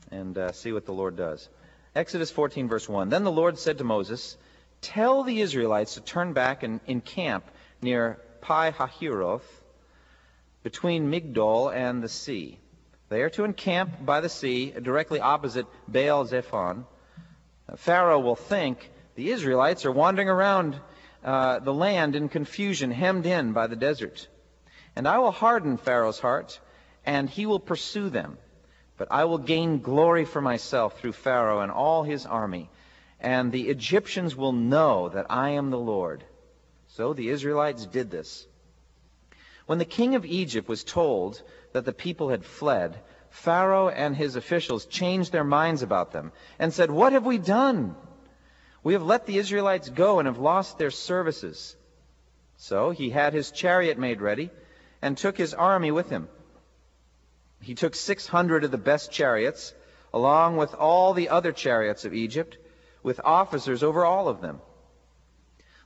and 0.09 0.37
uh, 0.37 0.53
see 0.53 0.71
what 0.71 0.85
the 0.85 0.93
Lord 0.93 1.17
does. 1.17 1.49
Exodus 1.93 2.31
14, 2.31 2.69
verse 2.69 2.87
1. 2.87 3.09
Then 3.09 3.25
the 3.25 3.31
Lord 3.31 3.59
said 3.59 3.79
to 3.79 3.83
Moses, 3.83 4.37
Tell 4.79 5.23
the 5.23 5.41
Israelites 5.41 5.95
to 5.95 6.01
turn 6.01 6.31
back 6.31 6.63
and 6.63 6.79
encamp 6.87 7.43
near 7.81 8.21
Pi 8.39 8.71
Hahiroth, 8.71 9.43
between 10.63 11.11
Migdol 11.11 11.75
and 11.75 12.01
the 12.01 12.07
sea. 12.07 12.57
They 13.09 13.21
are 13.21 13.29
to 13.31 13.43
encamp 13.43 14.05
by 14.05 14.21
the 14.21 14.29
sea 14.29 14.71
directly 14.71 15.19
opposite 15.19 15.67
Baal 15.89 16.25
Zephon. 16.25 16.85
Pharaoh 17.75 18.19
will 18.21 18.37
think 18.37 18.89
the 19.15 19.29
Israelites 19.31 19.85
are 19.85 19.91
wandering 19.91 20.29
around 20.29 20.79
uh, 21.21 21.59
the 21.59 21.73
land 21.73 22.15
in 22.15 22.29
confusion, 22.29 22.91
hemmed 22.91 23.25
in 23.25 23.51
by 23.51 23.67
the 23.67 23.75
desert. 23.75 24.29
And 24.95 25.07
I 25.07 25.17
will 25.17 25.31
harden 25.31 25.77
Pharaoh's 25.77 26.19
heart, 26.19 26.59
and 27.05 27.29
he 27.29 27.45
will 27.45 27.59
pursue 27.59 28.09
them. 28.09 28.37
But 28.97 29.09
I 29.11 29.25
will 29.25 29.39
gain 29.39 29.81
glory 29.81 30.23
for 30.23 30.41
myself 30.41 30.99
through 30.99 31.11
Pharaoh 31.11 31.59
and 31.59 31.71
all 31.71 32.03
his 32.03 32.25
army, 32.25 32.69
and 33.19 33.51
the 33.51 33.69
Egyptians 33.69 34.35
will 34.35 34.53
know 34.53 35.09
that 35.09 35.25
I 35.29 35.51
am 35.51 35.69
the 35.69 35.77
Lord. 35.77 36.23
So 36.87 37.13
the 37.13 37.29
Israelites 37.29 37.85
did 37.85 38.09
this. 38.09 38.47
When 39.65 39.79
the 39.79 39.85
king 39.85 40.15
of 40.15 40.25
Egypt 40.25 40.69
was 40.69 40.83
told 40.83 41.41
that 41.73 41.83
the 41.83 41.91
people 41.91 42.29
had 42.29 42.45
fled, 42.45 42.97
Pharaoh 43.29 43.89
and 43.89 44.15
his 44.15 44.37
officials 44.37 44.85
changed 44.85 45.33
their 45.33 45.43
minds 45.43 45.81
about 45.81 46.13
them 46.13 46.31
and 46.57 46.71
said, 46.71 46.89
What 46.89 47.11
have 47.11 47.25
we 47.25 47.37
done? 47.37 47.95
We 48.81 48.93
have 48.93 49.03
let 49.03 49.25
the 49.25 49.39
Israelites 49.39 49.89
go 49.89 50.19
and 50.19 50.27
have 50.27 50.37
lost 50.37 50.77
their 50.77 50.91
services. 50.91 51.75
So 52.57 52.91
he 52.91 53.09
had 53.09 53.33
his 53.33 53.51
chariot 53.51 53.97
made 53.97 54.21
ready 54.21 54.51
and 55.01 55.17
took 55.17 55.37
his 55.37 55.53
army 55.53 55.91
with 55.91 56.09
him. 56.09 56.27
He 57.61 57.75
took 57.75 57.95
600 57.95 58.63
of 58.63 58.71
the 58.71 58.77
best 58.77 59.11
chariots, 59.11 59.73
along 60.13 60.57
with 60.57 60.73
all 60.73 61.13
the 61.13 61.29
other 61.29 61.51
chariots 61.51 62.05
of 62.05 62.13
Egypt, 62.13 62.57
with 63.03 63.21
officers 63.23 63.83
over 63.83 64.05
all 64.05 64.27
of 64.27 64.41
them. 64.41 64.61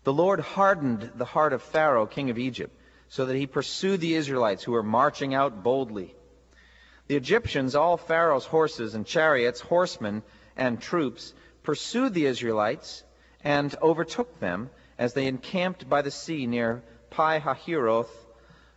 The 0.03 0.13
Lord 0.13 0.39
hardened 0.39 1.11
the 1.15 1.25
heart 1.25 1.53
of 1.53 1.61
Pharaoh, 1.61 2.05
king 2.05 2.29
of 2.29 2.37
Egypt 2.37 2.75
so 3.09 3.25
that 3.25 3.35
he 3.35 3.47
pursued 3.47 3.99
the 3.99 4.15
Israelites 4.15 4.63
who 4.63 4.71
were 4.71 4.83
marching 4.83 5.33
out 5.33 5.63
boldly. 5.63 6.15
The 7.07 7.15
Egyptians, 7.15 7.75
all 7.75 7.97
Pharaoh's 7.97 8.45
horses 8.45 8.93
and 8.93 9.05
chariots, 9.05 9.59
horsemen 9.59 10.21
and 10.55 10.79
troops, 10.79 11.33
pursued 11.63 12.13
the 12.13 12.27
Israelites 12.27 13.03
and 13.43 13.75
overtook 13.81 14.39
them 14.39 14.69
as 14.97 15.13
they 15.13 15.25
encamped 15.25 15.89
by 15.89 16.03
the 16.03 16.11
sea 16.11 16.45
near 16.45 16.83
Pi 17.09 17.39
Hahiroth, 17.39 18.11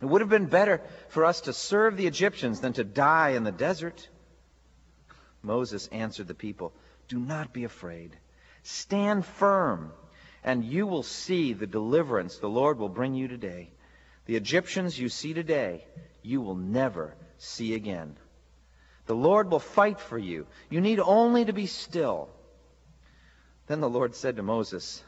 It 0.00 0.06
would 0.06 0.20
have 0.20 0.30
been 0.30 0.46
better 0.46 0.82
for 1.08 1.24
us 1.24 1.42
to 1.42 1.52
serve 1.52 1.96
the 1.96 2.06
Egyptians 2.06 2.60
than 2.60 2.74
to 2.74 2.84
die 2.84 3.30
in 3.30 3.44
the 3.44 3.52
desert. 3.52 4.08
Moses 5.42 5.88
answered 5.88 6.28
the 6.28 6.34
people, 6.34 6.72
Do 7.08 7.18
not 7.18 7.52
be 7.52 7.64
afraid. 7.64 8.16
Stand 8.62 9.24
firm, 9.24 9.92
and 10.44 10.64
you 10.64 10.86
will 10.86 11.02
see 11.02 11.52
the 11.52 11.66
deliverance 11.66 12.38
the 12.38 12.48
Lord 12.48 12.78
will 12.78 12.88
bring 12.88 13.14
you 13.14 13.28
today. 13.28 13.70
The 14.26 14.36
Egyptians 14.36 14.98
you 14.98 15.08
see 15.08 15.32
today, 15.32 15.86
you 16.22 16.40
will 16.40 16.56
never 16.56 17.14
see 17.38 17.74
again. 17.74 18.16
The 19.06 19.14
Lord 19.14 19.50
will 19.50 19.60
fight 19.60 20.00
for 20.00 20.18
you. 20.18 20.46
You 20.68 20.80
need 20.80 20.98
only 20.98 21.44
to 21.44 21.52
be 21.52 21.66
still. 21.66 22.28
Then 23.68 23.80
the 23.80 23.88
Lord 23.88 24.14
said 24.14 24.36
to 24.36 24.42
Moses, 24.42 25.02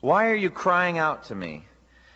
Why 0.00 0.30
are 0.30 0.34
you 0.34 0.50
crying 0.50 0.98
out 0.98 1.24
to 1.24 1.34
me? 1.34 1.64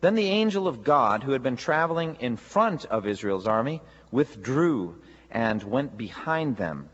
Then 0.00 0.14
the 0.14 0.28
angel 0.28 0.68
of 0.68 0.84
God, 0.84 1.22
who 1.22 1.32
had 1.32 1.42
been 1.42 1.56
traveling 1.56 2.16
in 2.16 2.36
front 2.36 2.84
of 2.86 3.06
Israel's 3.06 3.46
army, 3.46 3.80
withdrew 4.10 4.96
and 5.30 5.62
went 5.62 5.96
behind 5.96 6.56
them. 6.56 6.90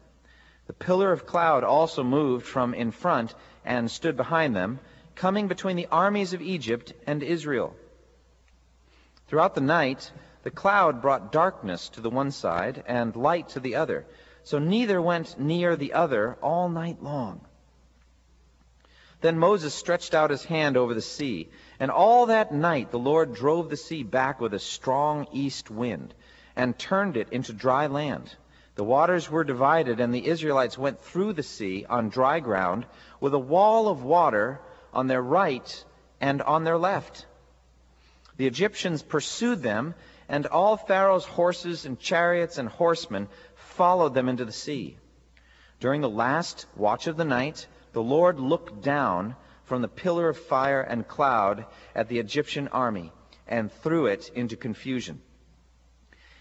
The 0.66 0.72
pillar 0.72 1.12
of 1.12 1.26
cloud 1.26 1.64
also 1.64 2.04
moved 2.04 2.46
from 2.46 2.74
in 2.74 2.90
front 2.92 3.34
and 3.64 3.90
stood 3.90 4.16
behind 4.16 4.54
them, 4.54 4.78
coming 5.16 5.48
between 5.48 5.76
the 5.76 5.88
armies 5.90 6.32
of 6.32 6.40
Egypt 6.40 6.92
and 7.06 7.22
Israel. 7.22 7.74
Throughout 9.26 9.54
the 9.54 9.60
night, 9.60 10.12
the 10.42 10.50
cloud 10.50 11.02
brought 11.02 11.32
darkness 11.32 11.88
to 11.90 12.00
the 12.00 12.10
one 12.10 12.30
side 12.30 12.82
and 12.86 13.14
light 13.14 13.50
to 13.50 13.60
the 13.60 13.76
other, 13.76 14.06
so 14.42 14.58
neither 14.58 15.02
went 15.02 15.38
near 15.38 15.76
the 15.76 15.92
other 15.92 16.38
all 16.40 16.68
night 16.68 17.02
long. 17.02 17.40
Then 19.20 19.38
Moses 19.38 19.74
stretched 19.74 20.14
out 20.14 20.30
his 20.30 20.44
hand 20.44 20.76
over 20.76 20.94
the 20.94 21.02
sea, 21.02 21.50
and 21.78 21.90
all 21.90 22.26
that 22.26 22.52
night 22.52 22.90
the 22.90 22.98
Lord 22.98 23.34
drove 23.34 23.68
the 23.68 23.76
sea 23.76 24.02
back 24.02 24.40
with 24.40 24.54
a 24.54 24.58
strong 24.58 25.26
east 25.32 25.70
wind, 25.70 26.14
and 26.56 26.78
turned 26.78 27.16
it 27.16 27.28
into 27.30 27.52
dry 27.52 27.86
land. 27.86 28.34
The 28.76 28.84
waters 28.84 29.30
were 29.30 29.44
divided, 29.44 30.00
and 30.00 30.14
the 30.14 30.26
Israelites 30.26 30.78
went 30.78 31.02
through 31.02 31.34
the 31.34 31.42
sea 31.42 31.84
on 31.88 32.08
dry 32.08 32.40
ground, 32.40 32.86
with 33.20 33.34
a 33.34 33.38
wall 33.38 33.88
of 33.88 34.02
water 34.02 34.60
on 34.94 35.06
their 35.06 35.22
right 35.22 35.84
and 36.20 36.40
on 36.40 36.64
their 36.64 36.78
left. 36.78 37.26
The 38.38 38.46
Egyptians 38.46 39.02
pursued 39.02 39.62
them, 39.62 39.94
and 40.30 40.46
all 40.46 40.78
Pharaoh's 40.78 41.26
horses 41.26 41.84
and 41.84 41.98
chariots 41.98 42.56
and 42.56 42.70
horsemen 42.70 43.28
followed 43.54 44.14
them 44.14 44.30
into 44.30 44.46
the 44.46 44.52
sea. 44.52 44.96
During 45.78 46.00
the 46.00 46.08
last 46.08 46.64
watch 46.74 47.06
of 47.06 47.18
the 47.18 47.24
night, 47.24 47.66
the 47.92 48.02
Lord 48.02 48.38
looked 48.38 48.82
down 48.82 49.36
from 49.64 49.82
the 49.82 49.88
pillar 49.88 50.28
of 50.28 50.38
fire 50.38 50.80
and 50.80 51.06
cloud 51.06 51.66
at 51.94 52.08
the 52.08 52.18
Egyptian 52.18 52.68
army 52.68 53.12
and 53.46 53.72
threw 53.72 54.06
it 54.06 54.30
into 54.34 54.56
confusion. 54.56 55.20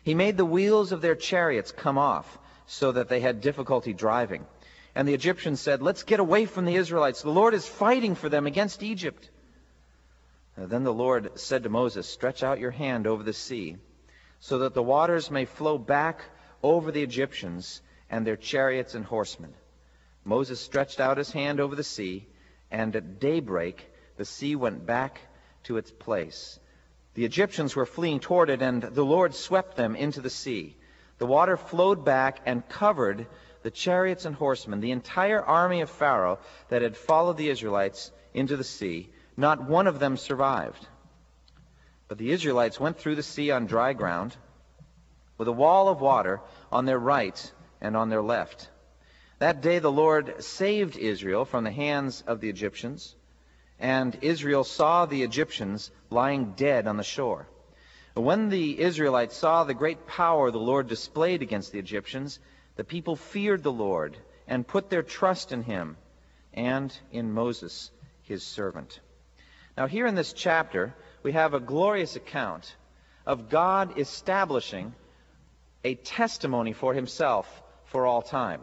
He 0.03 0.15
made 0.15 0.37
the 0.37 0.45
wheels 0.45 0.91
of 0.91 1.01
their 1.01 1.15
chariots 1.15 1.71
come 1.71 1.97
off 1.97 2.37
so 2.65 2.91
that 2.91 3.09
they 3.09 3.19
had 3.19 3.41
difficulty 3.41 3.93
driving. 3.93 4.45
And 4.95 5.07
the 5.07 5.13
Egyptians 5.13 5.59
said, 5.59 5.81
Let's 5.81 6.03
get 6.03 6.19
away 6.19 6.45
from 6.45 6.65
the 6.65 6.75
Israelites. 6.75 7.21
The 7.21 7.29
Lord 7.29 7.53
is 7.53 7.67
fighting 7.67 8.15
for 8.15 8.29
them 8.29 8.47
against 8.47 8.83
Egypt. 8.83 9.29
Then 10.57 10.83
the 10.83 10.93
Lord 10.93 11.39
said 11.39 11.63
to 11.63 11.69
Moses, 11.69 12.07
Stretch 12.07 12.43
out 12.43 12.59
your 12.59 12.71
hand 12.71 13.07
over 13.07 13.23
the 13.23 13.33
sea, 13.33 13.77
so 14.39 14.59
that 14.59 14.73
the 14.73 14.83
waters 14.83 15.31
may 15.31 15.45
flow 15.45 15.77
back 15.77 16.21
over 16.61 16.91
the 16.91 17.03
Egyptians 17.03 17.81
and 18.09 18.25
their 18.25 18.35
chariots 18.35 18.95
and 18.95 19.05
horsemen. 19.05 19.53
Moses 20.29 20.61
stretched 20.61 20.99
out 20.99 21.17
his 21.17 21.31
hand 21.31 21.59
over 21.59 21.75
the 21.75 21.83
sea, 21.83 22.27
and 22.69 22.95
at 22.95 23.19
daybreak 23.19 23.91
the 24.15 24.25
sea 24.25 24.55
went 24.55 24.85
back 24.85 25.19
to 25.63 25.77
its 25.77 25.89
place. 25.89 26.59
The 27.15 27.25
Egyptians 27.25 27.75
were 27.75 27.87
fleeing 27.87 28.19
toward 28.19 28.51
it, 28.51 28.61
and 28.61 28.83
the 28.83 29.03
Lord 29.03 29.33
swept 29.33 29.75
them 29.75 29.95
into 29.95 30.21
the 30.21 30.29
sea. 30.29 30.77
The 31.17 31.25
water 31.25 31.57
flowed 31.57 32.05
back 32.05 32.41
and 32.45 32.69
covered 32.69 33.25
the 33.63 33.71
chariots 33.71 34.25
and 34.25 34.35
horsemen, 34.35 34.81
the 34.81 34.91
entire 34.91 35.43
army 35.43 35.81
of 35.81 35.89
Pharaoh 35.89 36.37
that 36.67 36.83
had 36.83 36.95
followed 36.95 37.37
the 37.37 37.49
Israelites 37.49 38.11
into 38.31 38.55
the 38.55 38.63
sea. 38.63 39.09
Not 39.35 39.67
one 39.67 39.87
of 39.87 39.97
them 39.97 40.15
survived. 40.15 40.87
But 42.07 42.19
the 42.19 42.31
Israelites 42.31 42.79
went 42.79 42.99
through 42.99 43.15
the 43.15 43.23
sea 43.23 43.49
on 43.49 43.65
dry 43.65 43.93
ground, 43.93 44.37
with 45.39 45.47
a 45.47 45.59
wall 45.63 45.89
of 45.89 46.01
water 46.01 46.39
on 46.71 46.85
their 46.85 46.99
right 46.99 47.51
and 47.81 47.97
on 47.97 48.09
their 48.09 48.21
left. 48.21 48.69
That 49.39 49.61
day 49.61 49.79
the 49.79 49.91
Lord 49.91 50.43
saved 50.43 50.97
Israel 50.97 51.45
from 51.45 51.63
the 51.63 51.71
hands 51.71 52.25
of 52.27 52.41
the 52.41 52.49
Egyptians, 52.49 53.15
and 53.79 54.17
Israel 54.21 54.65
saw 54.65 55.05
the 55.05 55.23
Egyptians 55.23 55.91
lying 56.09 56.55
dead 56.57 56.87
on 56.87 56.97
the 56.97 57.03
shore. 57.03 57.47
When 58.15 58.49
the 58.49 58.77
Israelites 58.77 59.37
saw 59.37 59.63
the 59.63 59.73
great 59.73 60.05
power 60.05 60.51
the 60.51 60.59
Lord 60.59 60.89
displayed 60.89 61.41
against 61.41 61.71
the 61.71 61.79
Egyptians, 61.79 62.37
the 62.75 62.83
people 62.83 63.15
feared 63.15 63.63
the 63.63 63.71
Lord 63.71 64.17
and 64.45 64.67
put 64.67 64.89
their 64.89 65.03
trust 65.03 65.53
in 65.53 65.63
him 65.63 65.95
and 66.53 66.93
in 67.09 67.31
Moses, 67.31 67.91
his 68.23 68.43
servant. 68.43 68.99
Now, 69.77 69.87
here 69.87 70.05
in 70.05 70.15
this 70.15 70.33
chapter, 70.33 70.93
we 71.23 71.31
have 71.31 71.53
a 71.53 71.61
glorious 71.61 72.17
account 72.17 72.75
of 73.25 73.47
God 73.47 73.97
establishing 73.97 74.93
a 75.85 75.95
testimony 75.95 76.73
for 76.73 76.93
himself 76.93 77.47
for 77.85 78.05
all 78.05 78.21
time. 78.21 78.61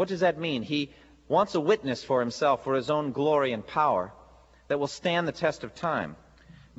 What 0.00 0.08
does 0.08 0.20
that 0.20 0.38
mean? 0.38 0.62
He 0.62 0.88
wants 1.28 1.54
a 1.54 1.60
witness 1.60 2.02
for 2.02 2.20
himself 2.20 2.64
for 2.64 2.74
his 2.74 2.88
own 2.88 3.12
glory 3.12 3.52
and 3.52 3.66
power 3.66 4.14
that 4.68 4.80
will 4.80 4.86
stand 4.86 5.28
the 5.28 5.32
test 5.32 5.62
of 5.62 5.74
time. 5.74 6.16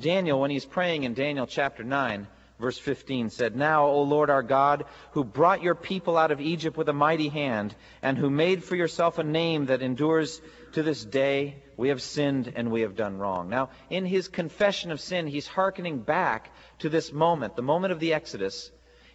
Daniel, 0.00 0.40
when 0.40 0.50
he's 0.50 0.64
praying 0.64 1.04
in 1.04 1.14
Daniel 1.14 1.46
chapter 1.46 1.84
9, 1.84 2.26
verse 2.58 2.78
15, 2.78 3.30
said, 3.30 3.54
Now, 3.54 3.86
O 3.86 4.02
Lord 4.02 4.28
our 4.28 4.42
God, 4.42 4.86
who 5.12 5.22
brought 5.22 5.62
your 5.62 5.76
people 5.76 6.16
out 6.16 6.32
of 6.32 6.40
Egypt 6.40 6.76
with 6.76 6.88
a 6.88 6.92
mighty 6.92 7.28
hand, 7.28 7.76
and 8.02 8.18
who 8.18 8.28
made 8.28 8.64
for 8.64 8.74
yourself 8.74 9.18
a 9.18 9.22
name 9.22 9.66
that 9.66 9.82
endures 9.82 10.42
to 10.72 10.82
this 10.82 11.04
day, 11.04 11.62
we 11.76 11.90
have 11.90 12.02
sinned 12.02 12.52
and 12.56 12.72
we 12.72 12.80
have 12.80 12.96
done 12.96 13.18
wrong. 13.18 13.48
Now, 13.48 13.70
in 13.88 14.04
his 14.04 14.26
confession 14.26 14.90
of 14.90 15.00
sin, 15.00 15.28
he's 15.28 15.46
hearkening 15.46 16.00
back 16.00 16.50
to 16.80 16.88
this 16.88 17.12
moment, 17.12 17.54
the 17.54 17.62
moment 17.62 17.92
of 17.92 18.00
the 18.00 18.14
Exodus, 18.14 18.72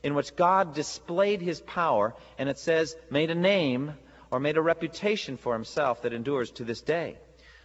in 0.07 0.15
which 0.15 0.37
God 0.37 0.73
displayed 0.73 1.41
his 1.41 1.59
power, 1.59 2.15
and 2.37 2.47
it 2.47 2.57
says, 2.57 2.95
made 3.09 3.29
a 3.29 3.35
name 3.35 3.93
or 4.31 4.39
made 4.39 4.55
a 4.55 4.61
reputation 4.61 5.35
for 5.35 5.51
himself 5.51 6.03
that 6.03 6.13
endures 6.13 6.49
to 6.51 6.63
this 6.63 6.79
day. 6.79 7.17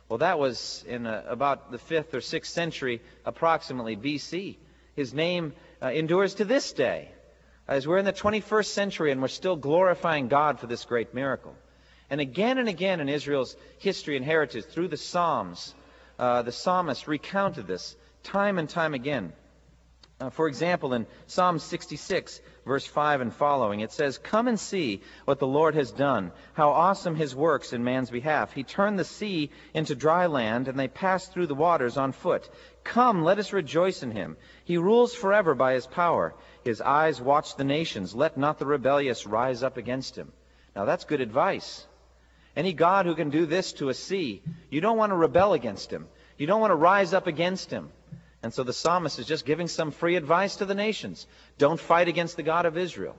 Well, 0.09 0.19
that 0.19 0.41
was 0.41 0.85
in 0.89 1.07
a, 1.07 1.23
about 1.29 1.71
the 1.71 1.79
5th 1.79 2.15
or 2.15 2.19
6th 2.19 2.47
century, 2.47 3.01
approximately 3.25 3.97
BC. 3.97 4.57
His 4.97 5.15
name 5.15 5.53
uh, 5.81 5.93
endures 5.93 6.35
to 6.35 6.45
this 6.45 6.73
day, 6.73 7.13
as 7.69 7.87
we're 7.87 7.99
in 7.99 8.05
the 8.05 8.13
21st 8.13 8.67
century 8.67 9.13
and 9.13 9.23
we're 9.23 9.29
still 9.29 9.55
glorifying 9.55 10.27
God 10.27 10.59
for 10.59 10.67
this 10.67 10.85
great 10.85 11.15
miracle. 11.15 11.55
And 12.11 12.21
again 12.21 12.59
and 12.59 12.69
again 12.69 12.99
in 12.99 13.09
Israel's 13.09 13.57
history 13.79 14.17
and 14.17 14.25
heritage, 14.25 14.65
through 14.65 14.89
the 14.89 14.97
Psalms, 14.97 15.77
uh, 16.19 16.43
the 16.43 16.51
psalmist 16.51 17.07
recounted 17.07 17.69
this 17.69 17.95
time 18.25 18.59
and 18.59 18.69
time 18.69 18.95
again. 18.95 19.33
Uh, 20.23 20.31
for 20.31 20.47
example, 20.47 20.95
in 20.95 21.05
Psalm 21.27 21.59
66, 21.59 22.41
verse 22.65 22.87
5 22.87 23.23
and 23.23 23.35
following, 23.35 23.81
it 23.81 23.91
says, 23.91 24.19
Come 24.19 24.47
and 24.47 24.61
see 24.61 25.01
what 25.25 25.41
the 25.41 25.49
Lord 25.49 25.75
has 25.75 25.91
done, 25.91 26.31
how 26.53 26.71
awesome 26.71 27.17
his 27.17 27.35
works 27.35 27.73
in 27.73 27.83
man's 27.83 28.09
behalf. 28.09 28.53
He 28.53 28.63
turned 28.63 29.01
the 29.01 29.05
sea 29.05 29.51
into 29.75 29.97
dry 29.97 30.27
land, 30.27 30.69
and 30.69 30.79
they 30.79 30.87
passed 30.87 31.33
through 31.33 31.49
the 31.49 31.57
waters 31.57 31.97
on 31.97 32.13
foot. 32.13 32.49
Come, 32.85 33.25
let 33.25 33.41
us 33.41 33.53
rejoice 33.53 34.05
in 34.05 34.13
him. 34.13 34.37
He 34.65 34.79
rules 34.79 35.13
forever 35.13 35.57
by 35.57 35.75
his 35.75 35.89
power. 35.89 36.35
His 36.63 36.81
eyes 36.81 37.21
watch 37.21 37.57
the 37.57 37.65
nations. 37.65 38.15
Let 38.15 38.39
not 38.39 38.61
the 38.61 38.67
rebellious 38.67 39.27
rise 39.27 39.65
up 39.65 39.77
against 39.77 40.15
him. 40.15 40.31
Now 40.77 40.85
that's 40.85 41.05
good 41.05 41.21
advice. 41.21 41.85
Any 42.55 42.75
God 42.75 43.07
who 43.07 43.17
can 43.17 43.31
do 43.31 43.45
this 43.45 43.73
to 43.75 43.89
a 43.89 43.95
sea, 43.95 44.41
you 44.71 44.81
don't 44.81 44.99
want 44.99 45.11
to 45.11 45.17
rebel 45.17 45.53
against 45.53 45.91
him. 45.91 46.07
You 46.39 46.47
don't 46.47 46.61
want 46.61 46.71
to 46.71 46.77
rise 46.77 47.13
up 47.13 47.27
against 47.27 47.73
him. 47.73 47.91
And 48.43 48.53
so 48.53 48.65
the 48.65 48.73
psalmist 48.73 49.19
is 49.19 49.27
just 49.27 49.47
giving 49.47 49.69
some 49.69 49.93
free 49.93 50.17
advice 50.17 50.57
to 50.57 50.65
the 50.65 50.75
nations. 50.75 51.27
Don't 51.59 51.79
fight 51.79 52.09
against 52.09 52.37
the 52.37 52.43
God 52.43 52.67
of 52.67 52.77
Israel, 52.77 53.17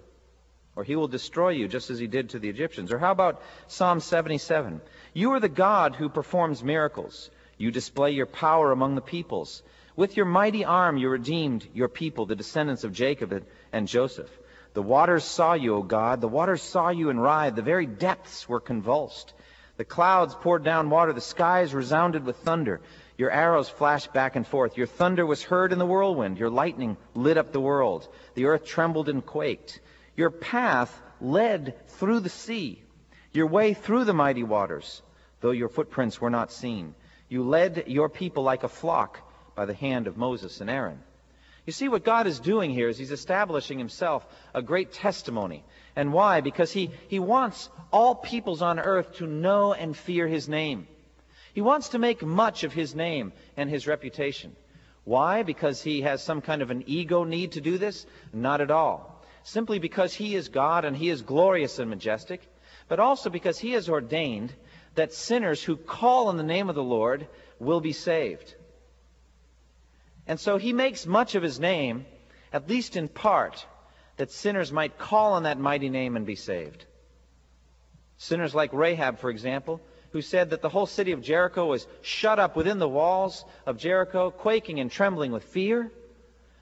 or 0.76 0.84
he 0.84 0.96
will 0.96 1.08
destroy 1.08 1.50
you 1.50 1.68
just 1.68 1.90
as 1.90 2.00
he 2.00 2.08
did 2.08 2.32
to 2.32 2.40
the 2.40 2.50
Egyptians. 2.50 2.92
Or 2.92 3.00
how 3.00 3.12
about 3.12 3.42
Psalm 3.68 4.02
77? 4.02 4.82
You 5.14 5.32
are 5.32 5.40
the 5.40 5.48
God 5.48 5.96
who 5.96 6.10
performs 6.10 6.64
miracles. 6.64 7.30
You 7.58 7.72
display 7.72 8.12
your 8.12 8.26
power 8.26 8.72
among 8.72 8.96
the 8.96 9.02
peoples. 9.02 9.64
With 9.96 10.18
your 10.18 10.26
mighty 10.26 10.66
arm 10.66 10.98
you 10.98 11.08
redeemed 11.08 11.68
your 11.74 11.88
people, 11.88 12.26
the 12.26 12.36
descendants 12.36 12.84
of 12.84 12.92
Jacob 12.94 13.46
and 13.72 13.88
Joseph. 13.88 14.30
The 14.74 14.82
waters 14.82 15.24
saw 15.24 15.54
you, 15.54 15.76
O 15.76 15.84
God. 15.84 16.20
The 16.20 16.28
waters 16.28 16.64
saw 16.64 16.90
you 16.90 17.10
and 17.12 17.22
writhed. 17.22 17.56
The 17.56 17.62
very 17.62 17.86
depths 17.86 18.50
were 18.50 18.60
convulsed. 18.60 19.34
The 19.78 19.86
clouds 19.86 20.36
poured 20.36 20.64
down 20.64 20.90
water. 20.90 21.14
The 21.14 21.22
skies 21.22 21.74
resounded 21.74 22.26
with 22.26 22.38
thunder. 22.38 22.82
Your 23.24 23.32
arrows 23.32 23.70
flashed 23.70 24.12
back 24.12 24.36
and 24.36 24.46
forth. 24.46 24.76
Your 24.76 24.86
thunder 24.86 25.26
was 25.26 25.42
heard 25.42 25.72
in 25.72 25.80
the 25.80 25.86
whirlwind. 25.86 26.38
Your 26.38 26.50
lightning 26.50 26.98
lit 27.16 27.38
up 27.38 27.54
the 27.54 27.62
world. 27.62 28.06
The 28.34 28.48
earth 28.48 28.66
trembled 28.66 29.08
and 29.08 29.26
quaked. 29.26 29.80
Your 30.18 30.30
path 30.30 30.92
led 31.22 31.88
through 31.88 32.20
the 32.20 32.28
sea, 32.28 32.84
your 33.32 33.48
way 33.48 33.76
through 33.76 34.04
the 34.04 34.14
mighty 34.14 34.44
waters, 34.44 35.02
though 35.40 35.52
your 35.52 35.70
footprints 35.70 36.20
were 36.20 36.30
not 36.30 36.52
seen. 36.52 36.96
You 37.30 37.44
led 37.44 37.86
your 37.88 38.10
people 38.10 38.44
like 38.44 38.66
a 38.66 38.68
flock 38.68 39.22
by 39.56 39.64
the 39.64 39.74
hand 39.74 40.08
of 40.08 40.18
Moses 40.18 40.60
and 40.60 40.70
Aaron. 40.70 41.00
You 41.66 41.72
see, 41.72 41.88
what 41.88 42.04
God 42.04 42.28
is 42.28 42.42
doing 42.42 42.72
here 42.72 42.90
is 42.90 42.98
He's 42.98 43.14
establishing 43.14 43.80
Himself 43.80 44.28
a 44.54 44.62
great 44.62 44.92
testimony. 44.92 45.64
And 45.96 46.12
why? 46.12 46.42
Because 46.42 46.74
He, 46.74 46.92
he 47.08 47.20
wants 47.20 47.70
all 47.90 48.16
peoples 48.16 48.62
on 48.62 48.80
earth 48.80 49.16
to 49.20 49.28
know 49.28 49.72
and 49.72 49.96
fear 49.96 50.28
His 50.28 50.50
name. 50.50 50.90
He 51.54 51.62
wants 51.62 51.90
to 51.90 52.00
make 52.00 52.24
much 52.24 52.64
of 52.64 52.74
His 52.74 52.94
name 52.96 53.34
and 53.56 53.70
His 53.70 53.88
reputation. 53.88 54.56
Why? 55.04 55.44
Because 55.44 55.82
He 55.82 56.02
has 56.02 56.24
some 56.24 56.42
kind 56.42 56.62
of 56.62 56.72
an 56.72 56.84
ego 56.88 57.24
need 57.24 57.54
to 57.54 57.62
do 57.62 57.78
this? 57.78 58.06
Not 58.34 58.62
at 58.62 58.72
all. 58.72 59.24
Simply 59.44 59.80
because 59.80 60.14
He 60.14 60.36
is 60.36 60.50
God 60.50 60.86
and 60.86 60.96
He 60.96 61.10
is 61.10 61.22
glorious 61.22 61.80
and 61.80 61.90
majestic, 61.90 62.42
but 62.88 63.00
also 63.00 63.30
because 63.30 63.60
He 63.60 63.72
has 63.72 63.90
ordained 63.90 64.54
that 64.96 65.14
sinners 65.14 65.64
who 65.64 65.76
call 65.76 66.28
on 66.28 66.38
the 66.38 66.44
name 66.44 66.70
of 66.70 66.76
the 66.76 66.84
Lord 66.84 67.28
will 67.60 67.82
be 67.82 67.94
saved. 67.94 68.56
And 70.28 70.40
so 70.40 70.58
he 70.58 70.74
makes 70.74 71.06
much 71.06 71.36
of 71.36 71.44
his 71.44 71.60
name, 71.60 72.06
at 72.52 72.70
least 72.70 72.96
in 72.96 73.08
part, 73.08 73.66
that 74.18 74.32
sinners 74.32 74.72
might 74.72 74.98
call 74.98 75.34
on 75.34 75.44
that 75.44 75.60
mighty 75.60 75.90
name 75.90 76.16
and 76.16 76.26
be 76.26 76.36
saved. 76.36 76.86
Sinners 78.18 78.56
like 78.56 78.72
Rahab, 78.72 79.20
for 79.20 79.30
example, 79.30 79.82
who 80.14 80.22
said 80.22 80.52
that 80.52 80.62
the 80.62 80.70
whole 80.70 80.86
city 80.86 81.12
of 81.12 81.22
Jericho 81.22 81.66
was 81.66 81.88
shut 82.02 82.40
up 82.40 82.56
within 82.56 82.78
the 82.78 82.88
walls 82.88 83.44
of 83.66 83.78
Jericho, 83.78 84.30
quaking 84.30 84.80
and 84.80 84.90
trembling 84.90 85.32
with 85.32 85.44
fear 85.44 85.92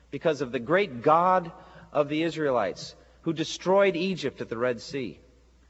because 0.09 0.41
of 0.41 0.53
the 0.53 0.59
great 0.59 1.01
God 1.01 1.51
of 1.91 2.07
the 2.07 2.23
Israelites 2.23 2.95
who 3.23 3.33
destroyed 3.33 3.97
Egypt 3.97 4.39
at 4.39 4.47
the 4.47 4.57
Red 4.57 4.79
Sea. 4.81 5.19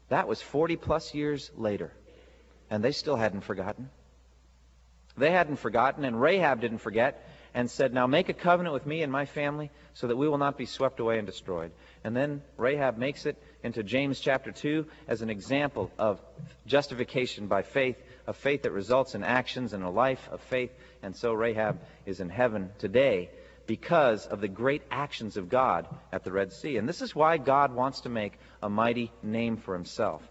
That 0.08 0.28
was 0.28 0.40
40 0.40 0.76
plus 0.76 1.12
years 1.12 1.50
later, 1.56 1.92
and 2.70 2.84
they 2.84 2.92
still 2.92 3.16
hadn't 3.16 3.42
forgotten. 3.42 3.90
They 5.16 5.32
hadn't 5.32 5.56
forgotten, 5.56 6.04
and 6.04 6.20
Rahab 6.20 6.60
didn't 6.60 6.78
forget 6.78 7.28
and 7.52 7.68
said, 7.68 7.92
Now 7.92 8.06
make 8.06 8.28
a 8.28 8.34
covenant 8.34 8.74
with 8.74 8.86
me 8.86 9.02
and 9.02 9.10
my 9.10 9.26
family 9.26 9.70
so 9.94 10.06
that 10.06 10.16
we 10.16 10.28
will 10.28 10.38
not 10.38 10.56
be 10.56 10.66
swept 10.66 11.00
away 11.00 11.18
and 11.18 11.26
destroyed. 11.26 11.72
And 12.04 12.16
then 12.16 12.42
Rahab 12.56 12.96
makes 12.96 13.26
it 13.26 13.42
into 13.62 13.82
James 13.82 14.20
chapter 14.20 14.52
2 14.52 14.86
as 15.08 15.22
an 15.22 15.30
example 15.30 15.90
of 15.98 16.20
justification 16.66 17.46
by 17.46 17.62
faith, 17.62 17.96
a 18.26 18.32
faith 18.32 18.62
that 18.62 18.72
results 18.72 19.14
in 19.14 19.22
actions 19.22 19.72
and 19.72 19.84
a 19.84 19.90
life 19.90 20.28
of 20.30 20.40
faith. 20.42 20.72
And 21.02 21.14
so 21.14 21.32
Rahab 21.32 21.80
is 22.06 22.20
in 22.20 22.28
heaven 22.28 22.70
today 22.78 23.30
because 23.66 24.26
of 24.26 24.40
the 24.40 24.48
great 24.48 24.82
actions 24.90 25.36
of 25.36 25.48
God 25.48 25.86
at 26.12 26.24
the 26.24 26.32
Red 26.32 26.52
Sea. 26.52 26.76
And 26.76 26.88
this 26.88 27.02
is 27.02 27.14
why 27.14 27.38
God 27.38 27.72
wants 27.74 28.02
to 28.02 28.08
make 28.08 28.38
a 28.62 28.68
mighty 28.68 29.12
name 29.22 29.56
for 29.56 29.74
himself, 29.74 30.22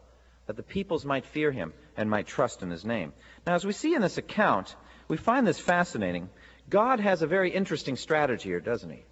that 0.48 0.58
the 0.58 0.64
peoples 0.64 1.06
might 1.06 1.26
fear 1.26 1.52
him 1.52 1.74
and 1.96 2.10
might 2.10 2.28
trust 2.28 2.62
in 2.62 2.70
his 2.70 2.86
name. 2.86 3.14
Now, 3.46 3.56
as 3.56 3.66
we 3.66 3.74
see 3.74 3.96
in 3.96 4.02
this 4.02 4.18
account, 4.18 4.76
we 5.08 5.18
find 5.18 5.48
this 5.48 5.60
fascinating 5.60 6.30
God 6.70 7.02
has 7.02 7.22
a 7.22 7.28
very 7.28 7.52
interesting 7.52 7.98
strategy 7.98 8.50
here, 8.50 8.62
doesn't 8.62 8.90
he? 8.90 9.04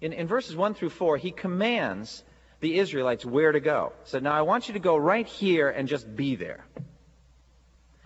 In, 0.00 0.12
in 0.12 0.26
verses 0.26 0.56
1 0.56 0.74
through 0.74 0.90
4, 0.90 1.16
he 1.16 1.30
commands 1.30 2.22
the 2.60 2.78
Israelites 2.78 3.24
where 3.24 3.52
to 3.52 3.60
go. 3.60 3.92
So 4.04 4.18
now 4.18 4.32
I 4.32 4.42
want 4.42 4.68
you 4.68 4.74
to 4.74 4.80
go 4.80 4.96
right 4.96 5.26
here 5.26 5.68
and 5.68 5.88
just 5.88 6.14
be 6.14 6.36
there. 6.36 6.64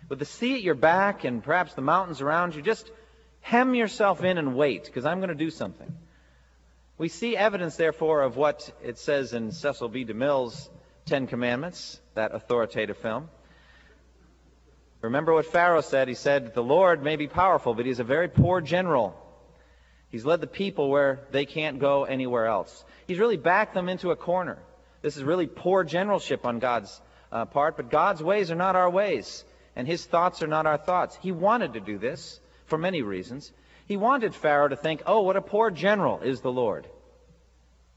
With 0.08 0.18
the 0.18 0.24
sea 0.24 0.54
at 0.54 0.62
your 0.62 0.74
back 0.74 1.24
and 1.24 1.42
perhaps 1.42 1.74
the 1.74 1.82
mountains 1.82 2.20
around 2.20 2.54
you, 2.54 2.62
just 2.62 2.90
hem 3.40 3.74
yourself 3.74 4.22
in 4.22 4.38
and 4.38 4.54
wait, 4.54 4.84
because 4.84 5.06
I'm 5.06 5.18
going 5.18 5.30
to 5.30 5.34
do 5.34 5.50
something. 5.50 5.92
We 6.98 7.08
see 7.08 7.36
evidence, 7.36 7.76
therefore, 7.76 8.22
of 8.22 8.36
what 8.36 8.70
it 8.82 8.98
says 8.98 9.32
in 9.32 9.50
Cecil 9.50 9.88
B. 9.88 10.04
DeMille's 10.04 10.70
Ten 11.06 11.26
Commandments, 11.26 12.00
that 12.14 12.34
authoritative 12.34 12.96
film. 12.98 13.28
Remember 15.00 15.34
what 15.34 15.46
Pharaoh 15.46 15.82
said. 15.82 16.08
He 16.08 16.14
said, 16.14 16.54
The 16.54 16.62
Lord 16.62 17.02
may 17.02 17.16
be 17.16 17.26
powerful, 17.26 17.74
but 17.74 17.84
he's 17.84 17.98
a 17.98 18.04
very 18.04 18.28
poor 18.28 18.60
general. 18.60 19.20
He's 20.14 20.24
led 20.24 20.40
the 20.40 20.46
people 20.46 20.90
where 20.90 21.26
they 21.32 21.44
can't 21.44 21.80
go 21.80 22.04
anywhere 22.04 22.46
else. 22.46 22.84
He's 23.08 23.18
really 23.18 23.36
backed 23.36 23.74
them 23.74 23.88
into 23.88 24.12
a 24.12 24.16
corner. 24.16 24.58
This 25.02 25.16
is 25.16 25.24
really 25.24 25.48
poor 25.48 25.82
generalship 25.82 26.46
on 26.46 26.60
God's 26.60 27.00
uh, 27.32 27.46
part, 27.46 27.76
but 27.76 27.90
God's 27.90 28.22
ways 28.22 28.52
are 28.52 28.54
not 28.54 28.76
our 28.76 28.88
ways, 28.88 29.44
and 29.74 29.88
his 29.88 30.06
thoughts 30.06 30.40
are 30.40 30.46
not 30.46 30.66
our 30.66 30.78
thoughts. 30.78 31.18
He 31.20 31.32
wanted 31.32 31.72
to 31.72 31.80
do 31.80 31.98
this 31.98 32.38
for 32.66 32.78
many 32.78 33.02
reasons. 33.02 33.50
He 33.88 33.96
wanted 33.96 34.36
Pharaoh 34.36 34.68
to 34.68 34.76
think, 34.76 35.02
oh, 35.04 35.22
what 35.22 35.34
a 35.34 35.42
poor 35.42 35.72
general 35.72 36.20
is 36.20 36.42
the 36.42 36.52
Lord. 36.52 36.86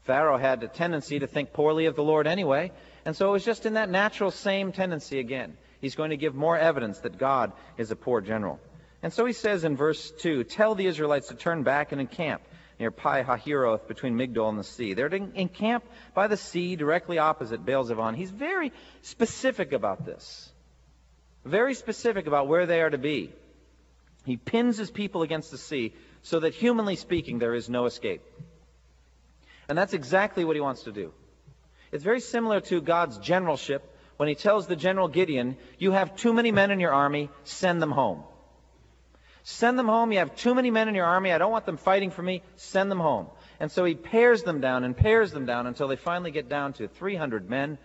Pharaoh 0.00 0.38
had 0.38 0.64
a 0.64 0.66
tendency 0.66 1.20
to 1.20 1.28
think 1.28 1.52
poorly 1.52 1.86
of 1.86 1.94
the 1.94 2.02
Lord 2.02 2.26
anyway, 2.26 2.72
and 3.04 3.14
so 3.14 3.28
it 3.28 3.32
was 3.34 3.44
just 3.44 3.64
in 3.64 3.74
that 3.74 3.90
natural 3.90 4.32
same 4.32 4.72
tendency 4.72 5.20
again. 5.20 5.56
He's 5.80 5.94
going 5.94 6.10
to 6.10 6.16
give 6.16 6.34
more 6.34 6.58
evidence 6.58 6.98
that 6.98 7.16
God 7.16 7.52
is 7.76 7.92
a 7.92 7.96
poor 7.96 8.20
general. 8.20 8.58
And 9.02 9.12
so 9.12 9.24
he 9.24 9.32
says 9.32 9.64
in 9.64 9.76
verse 9.76 10.10
2, 10.10 10.44
Tell 10.44 10.74
the 10.74 10.86
Israelites 10.86 11.28
to 11.28 11.34
turn 11.34 11.62
back 11.62 11.92
and 11.92 12.00
encamp 12.00 12.42
near 12.78 12.90
Pi 12.90 13.22
Hahiroth 13.22 13.86
between 13.86 14.14
Migdol 14.16 14.48
and 14.48 14.58
the 14.58 14.64
sea. 14.64 14.94
They're 14.94 15.08
to 15.08 15.30
encamp 15.34 15.84
by 16.14 16.26
the 16.26 16.36
sea 16.36 16.76
directly 16.76 17.18
opposite 17.18 17.64
Baal 17.64 17.84
Zephon. 17.84 18.14
He's 18.14 18.30
very 18.30 18.72
specific 19.02 19.72
about 19.72 20.04
this. 20.04 20.50
Very 21.44 21.74
specific 21.74 22.26
about 22.26 22.48
where 22.48 22.66
they 22.66 22.80
are 22.80 22.90
to 22.90 22.98
be. 22.98 23.32
He 24.24 24.36
pins 24.36 24.76
his 24.76 24.90
people 24.90 25.22
against 25.22 25.50
the 25.50 25.58
sea 25.58 25.94
so 26.22 26.40
that, 26.40 26.54
humanly 26.54 26.96
speaking, 26.96 27.38
there 27.38 27.54
is 27.54 27.68
no 27.68 27.86
escape. 27.86 28.22
And 29.68 29.78
that's 29.78 29.94
exactly 29.94 30.44
what 30.44 30.56
he 30.56 30.60
wants 30.60 30.82
to 30.84 30.92
do. 30.92 31.12
It's 31.92 32.04
very 32.04 32.20
similar 32.20 32.60
to 32.62 32.80
God's 32.80 33.18
generalship 33.18 33.82
when 34.16 34.28
he 34.28 34.34
tells 34.34 34.66
the 34.66 34.76
general 34.76 35.08
Gideon, 35.08 35.56
You 35.78 35.92
have 35.92 36.16
too 36.16 36.34
many 36.34 36.52
men 36.52 36.70
in 36.70 36.80
your 36.80 36.92
army, 36.92 37.30
send 37.44 37.80
them 37.80 37.92
home. 37.92 38.24
Send 39.50 39.78
them 39.78 39.88
home. 39.88 40.12
You 40.12 40.18
have 40.18 40.36
too 40.36 40.54
many 40.54 40.70
men 40.70 40.88
in 40.88 40.94
your 40.94 41.06
army. 41.06 41.32
I 41.32 41.38
don't 41.38 41.50
want 41.50 41.64
them 41.64 41.78
fighting 41.78 42.10
for 42.10 42.22
me. 42.22 42.42
Send 42.56 42.90
them 42.90 43.00
home. 43.00 43.28
And 43.58 43.72
so 43.72 43.82
he 43.86 43.94
pares 43.94 44.42
them 44.42 44.60
down 44.60 44.84
and 44.84 44.94
pares 44.94 45.32
them 45.32 45.46
down 45.46 45.66
until 45.66 45.88
they 45.88 45.96
finally 45.96 46.30
get 46.30 46.50
down 46.50 46.74
to 46.74 46.86
300 46.86 47.48
men. 47.48 47.78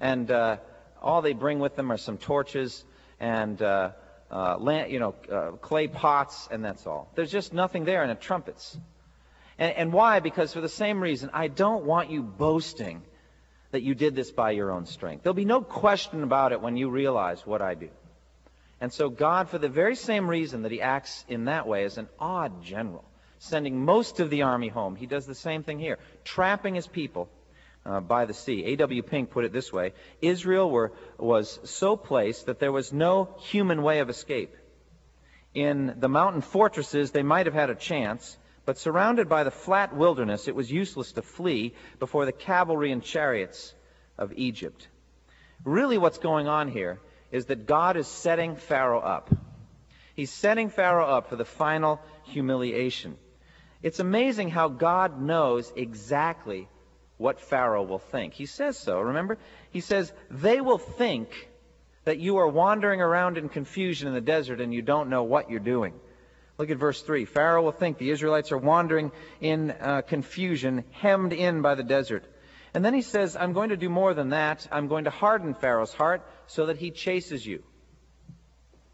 And 0.00 0.28
uh, 0.28 0.56
all 1.00 1.22
they 1.22 1.32
bring 1.32 1.60
with 1.60 1.76
them 1.76 1.92
are 1.92 1.98
some 1.98 2.18
torches 2.18 2.84
and, 3.20 3.62
uh, 3.62 3.92
uh, 4.28 4.56
land, 4.58 4.90
you 4.90 4.98
know, 4.98 5.14
uh, 5.30 5.52
clay 5.52 5.86
pots, 5.86 6.48
and 6.50 6.64
that's 6.64 6.84
all. 6.84 7.08
There's 7.14 7.30
just 7.30 7.52
nothing 7.52 7.84
there, 7.84 8.02
and 8.02 8.10
the 8.10 8.16
trumpets. 8.16 8.76
And, 9.56 9.72
and 9.76 9.92
why? 9.92 10.18
Because 10.18 10.52
for 10.52 10.60
the 10.60 10.68
same 10.68 11.00
reason, 11.00 11.30
I 11.32 11.46
don't 11.46 11.84
want 11.84 12.10
you 12.10 12.24
boasting 12.24 13.02
that 13.70 13.82
you 13.82 13.94
did 13.94 14.16
this 14.16 14.32
by 14.32 14.50
your 14.50 14.72
own 14.72 14.86
strength. 14.86 15.22
There'll 15.22 15.34
be 15.34 15.44
no 15.44 15.62
question 15.62 16.24
about 16.24 16.50
it 16.50 16.60
when 16.60 16.76
you 16.76 16.90
realize 16.90 17.46
what 17.46 17.62
I 17.62 17.74
do. 17.74 17.90
And 18.84 18.92
so 18.92 19.08
God, 19.08 19.48
for 19.48 19.56
the 19.56 19.70
very 19.70 19.96
same 19.96 20.28
reason 20.28 20.60
that 20.60 20.70
he 20.70 20.82
acts 20.82 21.24
in 21.26 21.46
that 21.46 21.66
way 21.66 21.84
as 21.84 21.96
an 21.96 22.06
odd 22.18 22.62
general, 22.62 23.02
sending 23.38 23.82
most 23.82 24.20
of 24.20 24.28
the 24.28 24.42
army 24.42 24.68
home, 24.68 24.94
he 24.94 25.06
does 25.06 25.24
the 25.24 25.34
same 25.34 25.62
thing 25.62 25.78
here, 25.78 25.98
trapping 26.22 26.74
his 26.74 26.86
people 26.86 27.30
uh, 27.86 28.00
by 28.00 28.26
the 28.26 28.34
sea. 28.34 28.62
A.W. 28.66 29.02
Pink 29.02 29.30
put 29.30 29.46
it 29.46 29.54
this 29.54 29.72
way 29.72 29.94
Israel 30.20 30.70
were, 30.70 30.92
was 31.16 31.58
so 31.64 31.96
placed 31.96 32.44
that 32.44 32.58
there 32.58 32.72
was 32.72 32.92
no 32.92 33.34
human 33.38 33.82
way 33.82 34.00
of 34.00 34.10
escape. 34.10 34.54
In 35.54 35.94
the 35.96 36.10
mountain 36.10 36.42
fortresses, 36.42 37.10
they 37.10 37.22
might 37.22 37.46
have 37.46 37.54
had 37.54 37.70
a 37.70 37.74
chance, 37.74 38.36
but 38.66 38.76
surrounded 38.76 39.30
by 39.30 39.44
the 39.44 39.50
flat 39.50 39.96
wilderness, 39.96 40.46
it 40.46 40.54
was 40.54 40.70
useless 40.70 41.12
to 41.12 41.22
flee 41.22 41.72
before 41.98 42.26
the 42.26 42.32
cavalry 42.32 42.92
and 42.92 43.02
chariots 43.02 43.72
of 44.18 44.34
Egypt. 44.36 44.88
Really, 45.64 45.96
what's 45.96 46.18
going 46.18 46.48
on 46.48 46.68
here 46.68 47.00
is 47.34 47.46
that 47.46 47.66
God 47.66 47.96
is 47.96 48.06
setting 48.06 48.54
Pharaoh 48.54 49.00
up. 49.00 49.28
He's 50.14 50.30
setting 50.30 50.70
Pharaoh 50.70 51.08
up 51.08 51.28
for 51.28 51.34
the 51.34 51.44
final 51.44 52.00
humiliation. 52.22 53.16
It's 53.82 53.98
amazing 53.98 54.50
how 54.50 54.68
God 54.68 55.20
knows 55.20 55.72
exactly 55.74 56.68
what 57.16 57.40
Pharaoh 57.40 57.82
will 57.82 57.98
think. 57.98 58.34
He 58.34 58.46
says 58.46 58.78
so, 58.78 59.00
remember? 59.00 59.36
He 59.72 59.80
says, 59.80 60.12
They 60.30 60.60
will 60.60 60.78
think 60.78 61.28
that 62.04 62.20
you 62.20 62.36
are 62.36 62.46
wandering 62.46 63.00
around 63.00 63.36
in 63.36 63.48
confusion 63.48 64.06
in 64.06 64.14
the 64.14 64.20
desert 64.20 64.60
and 64.60 64.72
you 64.72 64.82
don't 64.82 65.10
know 65.10 65.24
what 65.24 65.50
you're 65.50 65.58
doing. 65.58 65.94
Look 66.56 66.70
at 66.70 66.76
verse 66.78 67.02
3. 67.02 67.24
Pharaoh 67.24 67.62
will 67.62 67.72
think 67.72 67.98
the 67.98 68.10
Israelites 68.10 68.52
are 68.52 68.58
wandering 68.58 69.10
in 69.40 69.72
uh, 69.72 70.02
confusion, 70.02 70.84
hemmed 70.92 71.32
in 71.32 71.62
by 71.62 71.74
the 71.74 71.82
desert. 71.82 72.24
And 72.74 72.84
then 72.84 72.92
he 72.92 73.02
says, 73.02 73.36
I'm 73.36 73.52
going 73.52 73.68
to 73.68 73.76
do 73.76 73.88
more 73.88 74.14
than 74.14 74.30
that. 74.30 74.66
I'm 74.72 74.88
going 74.88 75.04
to 75.04 75.10
harden 75.10 75.54
Pharaoh's 75.54 75.94
heart 75.94 76.28
so 76.48 76.66
that 76.66 76.76
he 76.76 76.90
chases 76.90 77.46
you, 77.46 77.62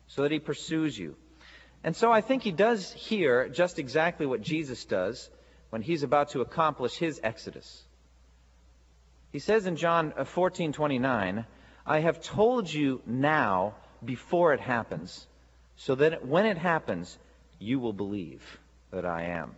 so 0.07 0.23
that 0.23 0.31
he 0.31 0.39
pursues 0.39 0.99
you. 0.99 1.17
And 1.83 1.97
so 1.97 2.13
I 2.13 2.21
think 2.21 2.43
he 2.43 2.53
does 2.53 2.93
here 2.93 3.49
just 3.49 3.79
exactly 3.79 4.27
what 4.27 4.43
Jesus 4.43 4.85
does 4.85 5.31
when 5.71 5.81
he's 5.81 6.03
about 6.03 6.31
to 6.31 6.43
accomplish 6.43 6.95
his 6.97 7.21
exodus. 7.23 7.85
He 9.33 9.39
says 9.39 9.67
in 9.67 9.77
John 9.77 10.13
14:29, 10.13 11.39
uh, 11.39 11.43
"I 11.87 12.01
have 12.01 12.21
told 12.21 12.71
you 12.71 13.01
now 13.07 13.77
before 14.05 14.53
it 14.53 14.61
happens, 14.61 15.27
so 15.77 15.95
that 15.95 16.27
when 16.27 16.45
it 16.45 16.59
happens, 16.59 17.19
you 17.59 17.79
will 17.79 17.93
believe 17.95 18.61
that 18.91 19.07
I 19.07 19.25
am. 19.27 19.57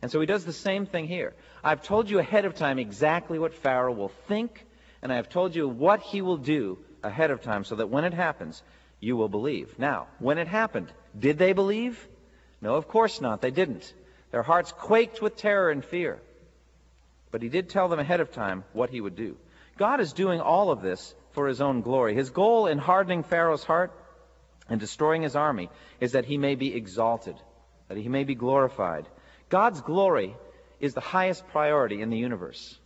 And 0.00 0.10
so 0.10 0.20
he 0.20 0.26
does 0.26 0.44
the 0.44 0.52
same 0.52 0.86
thing 0.86 1.06
here. 1.06 1.34
I've 1.62 1.82
told 1.82 2.08
you 2.08 2.18
ahead 2.18 2.44
of 2.44 2.54
time 2.54 2.78
exactly 2.78 3.38
what 3.38 3.54
Pharaoh 3.54 3.92
will 3.92 4.12
think, 4.28 4.64
and 5.02 5.12
I 5.12 5.16
have 5.16 5.28
told 5.28 5.54
you 5.56 5.68
what 5.68 6.00
he 6.00 6.22
will 6.22 6.36
do 6.36 6.78
ahead 7.02 7.30
of 7.30 7.42
time 7.42 7.64
so 7.64 7.76
that 7.76 7.90
when 7.90 8.04
it 8.04 8.14
happens, 8.14 8.62
you 9.00 9.16
will 9.16 9.28
believe. 9.28 9.78
Now, 9.78 10.06
when 10.18 10.38
it 10.38 10.48
happened, 10.48 10.92
did 11.18 11.38
they 11.38 11.52
believe? 11.52 12.06
No, 12.60 12.76
of 12.76 12.88
course 12.88 13.20
not. 13.20 13.40
They 13.40 13.50
didn't. 13.50 13.92
Their 14.30 14.42
hearts 14.42 14.72
quaked 14.72 15.22
with 15.22 15.36
terror 15.36 15.70
and 15.70 15.84
fear. 15.84 16.20
But 17.30 17.42
he 17.42 17.48
did 17.48 17.68
tell 17.68 17.88
them 17.88 18.00
ahead 18.00 18.20
of 18.20 18.32
time 18.32 18.64
what 18.72 18.90
he 18.90 19.00
would 19.00 19.16
do. 19.16 19.36
God 19.76 20.00
is 20.00 20.12
doing 20.12 20.40
all 20.40 20.70
of 20.70 20.82
this 20.82 21.14
for 21.32 21.46
his 21.46 21.60
own 21.60 21.82
glory. 21.82 22.14
His 22.14 22.30
goal 22.30 22.66
in 22.66 22.78
hardening 22.78 23.22
Pharaoh's 23.22 23.64
heart 23.64 23.92
and 24.68 24.80
destroying 24.80 25.22
his 25.22 25.36
army 25.36 25.70
is 26.00 26.12
that 26.12 26.24
he 26.24 26.36
may 26.36 26.54
be 26.54 26.74
exalted, 26.74 27.36
that 27.88 27.96
he 27.98 28.08
may 28.08 28.24
be 28.24 28.34
glorified. 28.34 29.06
God's 29.48 29.80
glory 29.80 30.36
is 30.80 30.94
the 30.94 31.00
highest 31.00 31.46
priority 31.48 32.02
in 32.02 32.10
the 32.10 32.18
universe. 32.18 32.78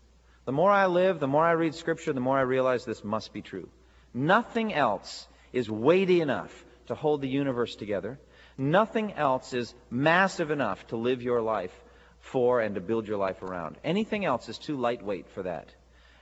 The 0.44 0.53
more 0.53 0.70
I 0.70 0.87
live, 0.87 1.20
the 1.20 1.27
more 1.27 1.44
I 1.44 1.53
read 1.53 1.75
Scripture, 1.75 2.12
the 2.12 2.20
more 2.20 2.38
I 2.38 2.42
realize 2.42 2.85
this 2.85 3.05
must 3.05 3.33
be 3.33 3.42
true. 3.42 3.68
Nothing 4.14 4.72
else 4.75 5.27
is 5.53 5.70
weighty 5.70 6.20
enough 6.20 6.64
to 6.87 6.94
hold 6.94 7.20
the 7.20 7.29
universe 7.29 7.77
together. 7.77 8.18
Nothing 8.59 9.12
else 9.12 9.55
is 9.55 9.75
massive 9.90 10.51
enough 10.51 10.87
to 10.88 10.96
live 10.96 11.22
your 11.22 11.40
life 11.40 11.72
for 12.20 12.61
and 12.61 12.75
to 12.75 12.81
build 12.81 13.09
your 13.09 13.18
life 13.18 13.42
around. 13.42 13.77
Anything 13.85 14.25
else 14.25 14.48
is 14.48 14.59
too 14.59 14.77
lightweight 14.77 15.29
for 15.31 15.42
that. 15.44 15.68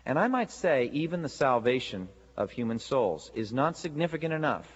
And 0.06 0.18
I 0.18 0.28
might 0.28 0.50
say 0.50 0.90
even 0.92 1.22
the 1.22 1.28
salvation 1.28 2.08
of 2.36 2.50
human 2.50 2.78
souls 2.78 3.30
is 3.34 3.52
not 3.52 3.76
significant 3.76 4.32
enough 4.32 4.66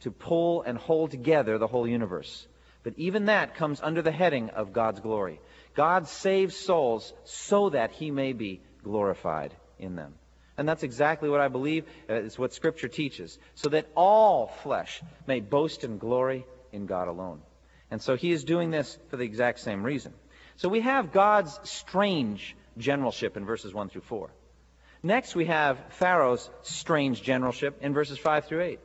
to 0.00 0.10
pull 0.10 0.62
and 0.62 0.78
hold 0.78 1.10
together 1.10 1.58
the 1.58 1.66
whole 1.66 1.86
universe. 1.86 2.46
But 2.82 2.94
even 2.96 3.26
that 3.26 3.56
comes 3.56 3.80
under 3.82 4.02
the 4.02 4.12
heading 4.12 4.50
of 4.50 4.72
God's 4.72 5.00
glory. 5.00 5.40
God 5.74 6.08
saves 6.08 6.56
souls 6.56 7.12
so 7.24 7.70
that 7.70 7.92
he 7.92 8.10
may 8.10 8.32
be 8.32 8.62
glorified 8.82 9.54
in 9.78 9.96
them. 9.96 10.14
And 10.56 10.68
that's 10.68 10.82
exactly 10.82 11.28
what 11.28 11.40
I 11.40 11.48
believe. 11.48 11.86
Uh, 12.08 12.14
it's 12.14 12.38
what 12.38 12.52
Scripture 12.52 12.88
teaches. 12.88 13.38
So 13.54 13.70
that 13.70 13.86
all 13.94 14.48
flesh 14.62 15.02
may 15.26 15.40
boast 15.40 15.84
in 15.84 15.98
glory 15.98 16.46
in 16.72 16.86
God 16.86 17.08
alone. 17.08 17.40
And 17.90 18.00
so 18.00 18.16
he 18.16 18.30
is 18.30 18.44
doing 18.44 18.70
this 18.70 18.98
for 19.08 19.16
the 19.16 19.24
exact 19.24 19.60
same 19.60 19.82
reason. 19.82 20.12
So 20.56 20.68
we 20.68 20.80
have 20.80 21.12
God's 21.12 21.58
strange 21.64 22.56
generalship 22.76 23.36
in 23.36 23.44
verses 23.44 23.72
1 23.72 23.88
through 23.88 24.02
4. 24.02 24.30
Next, 25.02 25.34
we 25.34 25.46
have 25.46 25.78
Pharaoh's 25.90 26.50
strange 26.62 27.22
generalship 27.22 27.78
in 27.80 27.94
verses 27.94 28.18
5 28.18 28.44
through 28.44 28.62
8. 28.62 28.80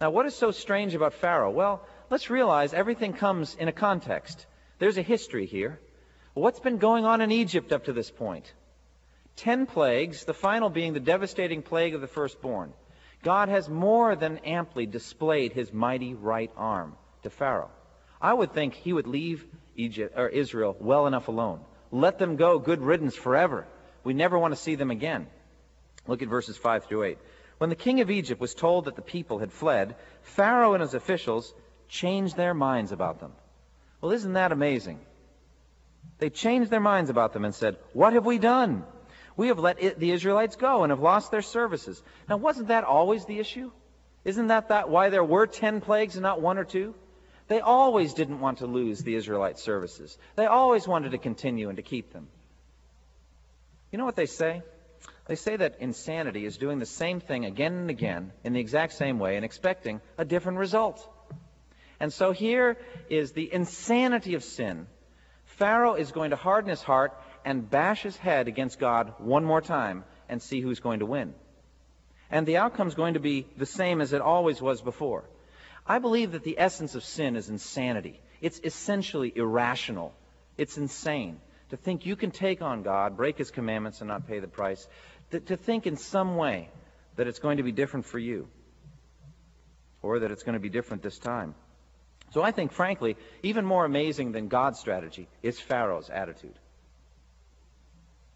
Now, 0.00 0.10
what 0.10 0.26
is 0.26 0.34
so 0.34 0.50
strange 0.50 0.94
about 0.94 1.14
Pharaoh? 1.14 1.50
Well, 1.50 1.82
let's 2.10 2.28
realize 2.28 2.74
everything 2.74 3.12
comes 3.12 3.54
in 3.54 3.68
a 3.68 3.72
context. 3.72 4.44
There's 4.78 4.98
a 4.98 5.02
history 5.02 5.46
here. 5.46 5.80
What's 6.34 6.60
been 6.60 6.78
going 6.78 7.04
on 7.04 7.20
in 7.20 7.30
Egypt 7.30 7.72
up 7.72 7.84
to 7.84 7.92
this 7.92 8.10
point? 8.10 8.52
Ten 9.36 9.66
plagues, 9.66 10.24
the 10.24 10.34
final 10.34 10.68
being 10.68 10.92
the 10.92 11.00
devastating 11.00 11.62
plague 11.62 11.94
of 11.94 12.00
the 12.00 12.06
firstborn. 12.06 12.72
God 13.22 13.48
has 13.48 13.68
more 13.68 14.16
than 14.16 14.38
amply 14.38 14.86
displayed 14.86 15.52
his 15.52 15.72
mighty 15.72 16.14
right 16.14 16.50
arm 16.56 16.96
to 17.22 17.30
Pharaoh. 17.30 17.70
I 18.20 18.34
would 18.34 18.52
think 18.52 18.74
he 18.74 18.92
would 18.92 19.06
leave 19.06 19.46
Egypt 19.76 20.14
or 20.16 20.28
Israel 20.28 20.76
well 20.78 21.06
enough 21.06 21.28
alone. 21.28 21.60
Let 21.90 22.18
them 22.18 22.36
go, 22.36 22.58
good 22.58 22.82
riddance 22.82 23.16
forever. 23.16 23.66
We 24.04 24.14
never 24.14 24.38
want 24.38 24.52
to 24.52 24.60
see 24.60 24.74
them 24.74 24.90
again. 24.90 25.26
Look 26.06 26.22
at 26.22 26.28
verses 26.28 26.56
5 26.56 26.84
through 26.84 27.04
8. 27.04 27.18
When 27.58 27.70
the 27.70 27.76
king 27.76 28.00
of 28.00 28.10
Egypt 28.10 28.40
was 28.40 28.54
told 28.54 28.86
that 28.86 28.96
the 28.96 29.02
people 29.02 29.38
had 29.38 29.52
fled, 29.52 29.96
Pharaoh 30.22 30.72
and 30.74 30.80
his 30.80 30.94
officials 30.94 31.52
changed 31.90 32.36
their 32.36 32.54
minds 32.54 32.92
about 32.92 33.20
them. 33.20 33.32
Well, 34.00 34.12
isn't 34.12 34.32
that 34.32 34.52
amazing? 34.52 35.00
They 36.18 36.30
changed 36.30 36.70
their 36.70 36.80
minds 36.80 37.10
about 37.10 37.32
them 37.32 37.44
and 37.44 37.54
said, 37.54 37.76
What 37.92 38.14
have 38.14 38.24
we 38.24 38.38
done? 38.38 38.84
We 39.36 39.48
have 39.48 39.58
let 39.58 39.82
it, 39.82 39.98
the 39.98 40.12
Israelites 40.12 40.56
go 40.56 40.82
and 40.82 40.90
have 40.90 41.00
lost 41.00 41.30
their 41.30 41.42
services. 41.42 42.02
Now, 42.28 42.36
wasn't 42.36 42.68
that 42.68 42.84
always 42.84 43.24
the 43.24 43.38
issue? 43.38 43.70
Isn't 44.24 44.48
that, 44.48 44.68
that 44.68 44.88
why 44.88 45.08
there 45.08 45.24
were 45.24 45.46
ten 45.46 45.80
plagues 45.80 46.16
and 46.16 46.22
not 46.22 46.40
one 46.40 46.58
or 46.58 46.64
two? 46.64 46.94
They 47.48 47.60
always 47.60 48.14
didn't 48.14 48.40
want 48.40 48.58
to 48.58 48.66
lose 48.66 49.00
the 49.00 49.14
Israelite 49.16 49.58
services. 49.58 50.16
They 50.36 50.46
always 50.46 50.86
wanted 50.86 51.12
to 51.12 51.18
continue 51.18 51.68
and 51.68 51.76
to 51.76 51.82
keep 51.82 52.12
them. 52.12 52.28
You 53.90 53.98
know 53.98 54.04
what 54.04 54.16
they 54.16 54.26
say? 54.26 54.62
They 55.26 55.34
say 55.34 55.56
that 55.56 55.80
insanity 55.80 56.44
is 56.44 56.58
doing 56.58 56.78
the 56.78 56.86
same 56.86 57.20
thing 57.20 57.44
again 57.44 57.74
and 57.74 57.90
again 57.90 58.32
in 58.44 58.52
the 58.52 58.60
exact 58.60 58.92
same 58.92 59.18
way 59.18 59.36
and 59.36 59.44
expecting 59.44 60.00
a 60.18 60.24
different 60.24 60.58
result. 60.58 61.08
And 62.00 62.12
so 62.12 62.32
here 62.32 62.78
is 63.08 63.32
the 63.32 63.52
insanity 63.52 64.34
of 64.34 64.42
sin. 64.42 64.86
Pharaoh 65.44 65.94
is 65.94 66.12
going 66.12 66.30
to 66.30 66.36
harden 66.36 66.70
his 66.70 66.82
heart 66.82 67.12
and 67.44 67.68
bash 67.68 68.02
his 68.02 68.16
head 68.16 68.48
against 68.48 68.78
God 68.78 69.14
one 69.18 69.44
more 69.44 69.60
time 69.60 70.04
and 70.28 70.40
see 70.40 70.60
who's 70.60 70.80
going 70.80 71.00
to 71.00 71.06
win. 71.06 71.34
And 72.30 72.46
the 72.46 72.56
outcome 72.56 72.88
is 72.88 72.94
going 72.94 73.14
to 73.14 73.20
be 73.20 73.46
the 73.56 73.66
same 73.66 74.00
as 74.00 74.12
it 74.12 74.22
always 74.22 74.62
was 74.62 74.80
before. 74.80 75.24
I 75.86 75.98
believe 75.98 76.32
that 76.32 76.44
the 76.44 76.58
essence 76.58 76.94
of 76.94 77.04
sin 77.04 77.36
is 77.36 77.50
insanity. 77.50 78.20
It's 78.40 78.60
essentially 78.64 79.32
irrational. 79.34 80.14
It's 80.56 80.78
insane 80.78 81.40
to 81.70 81.76
think 81.76 82.04
you 82.04 82.16
can 82.16 82.30
take 82.30 82.62
on 82.62 82.82
God, 82.82 83.16
break 83.16 83.38
his 83.38 83.50
commandments, 83.50 84.00
and 84.00 84.08
not 84.08 84.26
pay 84.26 84.40
the 84.40 84.48
price, 84.48 84.86
to, 85.30 85.40
to 85.40 85.56
think 85.56 85.86
in 85.86 85.96
some 85.96 86.36
way 86.36 86.68
that 87.16 87.26
it's 87.26 87.38
going 87.38 87.56
to 87.58 87.62
be 87.62 87.72
different 87.72 88.06
for 88.06 88.18
you, 88.18 88.48
or 90.02 90.20
that 90.20 90.30
it's 90.30 90.42
going 90.42 90.54
to 90.54 90.60
be 90.60 90.68
different 90.68 91.02
this 91.02 91.18
time. 91.18 91.54
So 92.30 92.42
I 92.42 92.52
think, 92.52 92.72
frankly, 92.72 93.16
even 93.42 93.64
more 93.64 93.84
amazing 93.84 94.32
than 94.32 94.48
God's 94.48 94.78
strategy 94.78 95.28
is 95.42 95.58
Pharaoh's 95.58 96.10
attitude. 96.10 96.58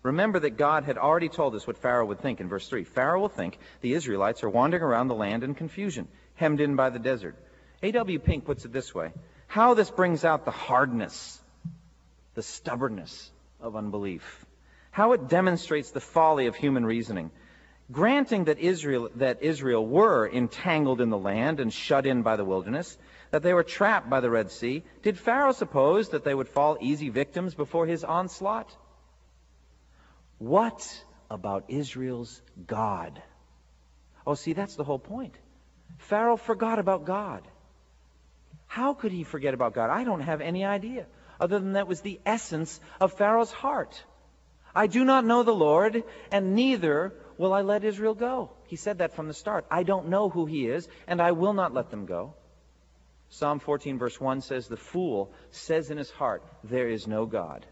Remember 0.02 0.38
that 0.40 0.58
God 0.58 0.84
had 0.84 0.98
already 0.98 1.28
told 1.28 1.54
us 1.54 1.66
what 1.66 1.78
Pharaoh 1.78 2.06
would 2.06 2.20
think 2.20 2.40
in 2.40 2.48
verse 2.48 2.68
3. 2.68 2.84
Pharaoh 2.84 3.20
will 3.20 3.28
think 3.28 3.58
the 3.80 3.94
Israelites 3.94 4.42
are 4.42 4.50
wandering 4.50 4.82
around 4.82 5.08
the 5.08 5.14
land 5.14 5.44
in 5.44 5.54
confusion, 5.54 6.08
hemmed 6.34 6.60
in 6.60 6.76
by 6.76 6.90
the 6.90 6.98
desert. 6.98 7.36
A.W. 7.82 8.18
Pink 8.18 8.44
puts 8.44 8.64
it 8.64 8.72
this 8.72 8.94
way 8.94 9.12
How 9.46 9.74
this 9.74 9.90
brings 9.90 10.24
out 10.24 10.44
the 10.44 10.50
hardness 10.50 11.40
the 12.34 12.42
stubbornness 12.42 13.30
of 13.60 13.76
unbelief, 13.76 14.44
how 14.90 15.12
it 15.12 15.28
demonstrates 15.28 15.90
the 15.90 16.00
folly 16.00 16.46
of 16.46 16.56
human 16.56 16.84
reasoning. 16.84 17.30
Granting 17.92 18.44
that 18.44 18.58
Israel, 18.58 19.10
that 19.16 19.42
Israel 19.42 19.86
were 19.86 20.28
entangled 20.28 21.00
in 21.00 21.10
the 21.10 21.18
land 21.18 21.60
and 21.60 21.72
shut 21.72 22.06
in 22.06 22.22
by 22.22 22.36
the 22.36 22.44
wilderness, 22.44 22.96
that 23.34 23.42
they 23.42 23.52
were 23.52 23.64
trapped 23.64 24.08
by 24.08 24.20
the 24.20 24.30
Red 24.30 24.52
Sea, 24.52 24.84
did 25.02 25.18
Pharaoh 25.18 25.50
suppose 25.50 26.10
that 26.10 26.22
they 26.22 26.32
would 26.32 26.48
fall 26.48 26.78
easy 26.80 27.08
victims 27.08 27.52
before 27.56 27.84
his 27.84 28.04
onslaught? 28.04 28.72
What 30.38 31.04
about 31.28 31.64
Israel's 31.66 32.40
God? 32.64 33.20
Oh, 34.24 34.34
see, 34.34 34.52
that's 34.52 34.76
the 34.76 34.84
whole 34.84 35.00
point. 35.00 35.34
Pharaoh 35.98 36.36
forgot 36.36 36.78
about 36.78 37.06
God. 37.06 37.42
How 38.68 38.94
could 38.94 39.10
he 39.10 39.24
forget 39.24 39.52
about 39.52 39.74
God? 39.74 39.90
I 39.90 40.04
don't 40.04 40.20
have 40.20 40.40
any 40.40 40.64
idea 40.64 41.06
other 41.40 41.58
than 41.58 41.72
that 41.72 41.88
was 41.88 42.02
the 42.02 42.20
essence 42.24 42.78
of 43.00 43.14
Pharaoh's 43.14 43.50
heart. 43.50 44.00
I 44.76 44.86
do 44.86 45.04
not 45.04 45.24
know 45.24 45.42
the 45.42 45.52
Lord, 45.52 46.04
and 46.30 46.54
neither 46.54 47.12
will 47.36 47.52
I 47.52 47.62
let 47.62 47.82
Israel 47.82 48.14
go. 48.14 48.52
He 48.68 48.76
said 48.76 48.98
that 48.98 49.16
from 49.16 49.26
the 49.26 49.34
start. 49.34 49.66
I 49.72 49.82
don't 49.82 50.08
know 50.08 50.28
who 50.28 50.46
he 50.46 50.68
is, 50.68 50.88
and 51.08 51.20
I 51.20 51.32
will 51.32 51.52
not 51.52 51.74
let 51.74 51.90
them 51.90 52.06
go. 52.06 52.34
Psalm 53.34 53.58
14, 53.58 53.98
verse 53.98 54.20
1 54.20 54.42
says, 54.42 54.68
The 54.68 54.76
fool 54.76 55.32
says 55.50 55.90
in 55.90 55.98
his 55.98 56.10
heart, 56.10 56.44
There 56.62 56.88
is 56.88 57.08
no 57.08 57.26
God. 57.26 57.66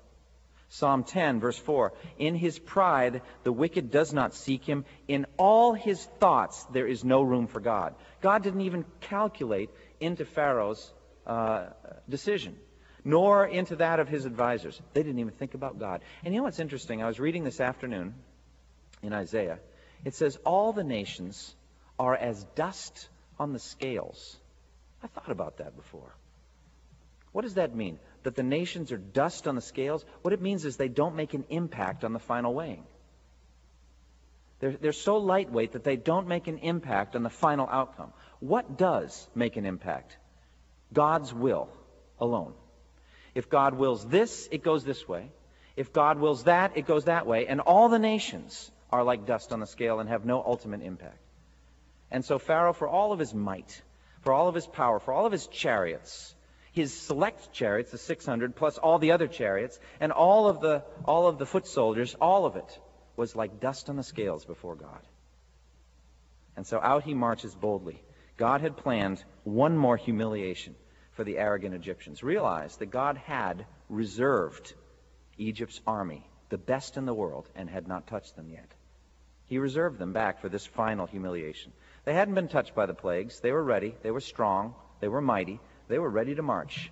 Psalm 0.68 1.04
10, 1.04 1.38
verse 1.38 1.56
4, 1.56 1.92
In 2.18 2.34
his 2.34 2.58
pride, 2.58 3.22
the 3.44 3.52
wicked 3.52 3.92
does 3.92 4.12
not 4.12 4.34
seek 4.34 4.64
him. 4.64 4.84
In 5.06 5.24
all 5.36 5.72
his 5.72 6.04
thoughts, 6.18 6.64
there 6.72 6.88
is 6.88 7.04
no 7.04 7.22
room 7.22 7.46
for 7.46 7.60
God. 7.60 7.94
God 8.20 8.42
didn't 8.42 8.62
even 8.62 8.84
calculate 9.02 9.70
into 10.00 10.24
Pharaoh's 10.24 10.92
uh, 11.26 11.66
decision 12.08 12.56
nor 13.04 13.46
into 13.46 13.76
that 13.76 13.98
of 13.98 14.08
his 14.08 14.24
advisors. 14.26 14.80
They 14.94 15.02
didn't 15.02 15.18
even 15.18 15.32
think 15.32 15.54
about 15.54 15.78
God. 15.78 16.02
And 16.24 16.32
you 16.32 16.40
know 16.40 16.44
what's 16.44 16.60
interesting? 16.60 17.02
I 17.02 17.06
was 17.06 17.18
reading 17.18 17.42
this 17.42 17.60
afternoon 17.60 18.14
in 19.02 19.12
Isaiah. 19.12 19.58
It 20.04 20.14
says, 20.14 20.38
All 20.44 20.72
the 20.72 20.84
nations 20.84 21.52
are 21.98 22.14
as 22.14 22.44
dust 22.54 23.08
on 23.40 23.52
the 23.52 23.58
scales. 23.58 24.38
I 25.02 25.06
thought 25.08 25.30
about 25.30 25.58
that 25.58 25.76
before. 25.76 26.14
What 27.32 27.42
does 27.42 27.54
that 27.54 27.74
mean? 27.74 27.98
That 28.22 28.36
the 28.36 28.42
nations 28.42 28.92
are 28.92 28.98
dust 28.98 29.48
on 29.48 29.54
the 29.54 29.60
scales? 29.60 30.04
What 30.22 30.32
it 30.32 30.40
means 30.40 30.64
is 30.64 30.76
they 30.76 30.88
don't 30.88 31.16
make 31.16 31.34
an 31.34 31.44
impact 31.48 32.04
on 32.04 32.12
the 32.12 32.18
final 32.18 32.54
weighing. 32.54 32.84
They're, 34.60 34.72
they're 34.72 34.92
so 34.92 35.16
lightweight 35.16 35.72
that 35.72 35.82
they 35.82 35.96
don't 35.96 36.28
make 36.28 36.46
an 36.46 36.58
impact 36.58 37.16
on 37.16 37.22
the 37.24 37.30
final 37.30 37.68
outcome. 37.68 38.12
What 38.38 38.78
does 38.78 39.28
make 39.34 39.56
an 39.56 39.66
impact? 39.66 40.16
God's 40.92 41.34
will 41.34 41.68
alone. 42.20 42.54
If 43.34 43.48
God 43.48 43.74
wills 43.74 44.06
this, 44.06 44.48
it 44.52 44.62
goes 44.62 44.84
this 44.84 45.08
way. 45.08 45.30
If 45.74 45.92
God 45.92 46.20
wills 46.20 46.44
that, 46.44 46.76
it 46.76 46.86
goes 46.86 47.06
that 47.06 47.26
way. 47.26 47.46
And 47.46 47.60
all 47.60 47.88
the 47.88 47.98
nations 47.98 48.70
are 48.90 49.02
like 49.02 49.26
dust 49.26 49.52
on 49.52 49.60
the 49.60 49.66
scale 49.66 50.00
and 50.00 50.08
have 50.08 50.24
no 50.24 50.42
ultimate 50.44 50.82
impact. 50.82 51.18
And 52.10 52.24
so 52.24 52.38
Pharaoh, 52.38 52.74
for 52.74 52.86
all 52.86 53.12
of 53.12 53.18
his 53.18 53.32
might, 53.32 53.82
for 54.22 54.32
all 54.32 54.48
of 54.48 54.54
his 54.54 54.66
power, 54.66 54.98
for 54.98 55.12
all 55.12 55.26
of 55.26 55.32
his 55.32 55.46
chariots, 55.46 56.34
his 56.72 56.92
select 56.92 57.52
chariots, 57.52 57.90
the 57.90 57.98
600, 57.98 58.56
plus 58.56 58.78
all 58.78 58.98
the 58.98 59.12
other 59.12 59.28
chariots, 59.28 59.78
and 60.00 60.10
all 60.10 60.48
of 60.48 60.60
the, 60.60 60.82
all 61.04 61.28
of 61.28 61.38
the 61.38 61.46
foot 61.46 61.66
soldiers, 61.66 62.14
all 62.20 62.46
of 62.46 62.56
it 62.56 62.78
was 63.16 63.36
like 63.36 63.60
dust 63.60 63.90
on 63.90 63.96
the 63.96 64.02
scales 64.02 64.44
before 64.44 64.74
God. 64.74 65.00
And 66.56 66.66
so 66.66 66.80
out 66.80 67.04
he 67.04 67.14
marches 67.14 67.54
boldly. 67.54 68.02
God 68.36 68.60
had 68.60 68.76
planned 68.76 69.22
one 69.44 69.76
more 69.76 69.96
humiliation 69.96 70.74
for 71.12 71.24
the 71.24 71.38
arrogant 71.38 71.74
Egyptians. 71.74 72.22
Realize 72.22 72.76
that 72.76 72.86
God 72.86 73.16
had 73.18 73.66
reserved 73.88 74.74
Egypt's 75.36 75.80
army, 75.86 76.26
the 76.48 76.58
best 76.58 76.96
in 76.96 77.04
the 77.04 77.14
world, 77.14 77.48
and 77.54 77.68
had 77.68 77.86
not 77.86 78.06
touched 78.06 78.36
them 78.36 78.48
yet. 78.48 78.72
He 79.46 79.58
reserved 79.58 79.98
them 79.98 80.12
back 80.12 80.40
for 80.40 80.48
this 80.48 80.64
final 80.64 81.06
humiliation. 81.06 81.72
They 82.04 82.14
hadn't 82.14 82.34
been 82.34 82.48
touched 82.48 82.74
by 82.74 82.86
the 82.86 82.94
plagues. 82.94 83.40
They 83.40 83.52
were 83.52 83.62
ready. 83.62 83.94
They 84.02 84.10
were 84.10 84.20
strong. 84.20 84.74
They 85.00 85.08
were 85.08 85.20
mighty. 85.20 85.60
They 85.88 85.98
were 85.98 86.10
ready 86.10 86.34
to 86.34 86.42
march. 86.42 86.90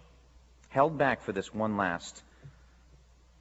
Held 0.69 0.99
back 0.99 1.23
for 1.23 1.33
this 1.33 1.53
one 1.53 1.77
last 1.77 2.23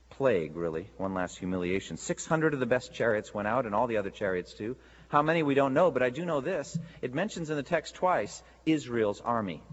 plague, 0.10 0.56
really, 0.56 0.90
one 0.98 1.14
last 1.14 1.38
humiliation. 1.38 1.96
600 1.98 2.54
of 2.54 2.60
the 2.60 2.66
best 2.66 2.94
chariots 2.94 3.34
went 3.34 3.48
out, 3.48 3.66
and 3.66 3.74
all 3.74 3.88
the 3.88 3.98
other 3.98 4.10
chariots 4.10 4.54
too. 4.54 4.76
How 5.08 5.22
many 5.22 5.44
we 5.44 5.54
don't 5.54 5.74
know, 5.74 5.92
but 5.92 6.04
I 6.04 6.10
do 6.10 6.26
know 6.26 6.42
this. 6.42 6.78
It 7.02 7.14
mentions 7.14 7.50
in 7.50 7.56
the 7.56 7.64
text 7.64 7.96
twice 7.96 8.44
Israel's 8.66 9.22
army. 9.22 9.64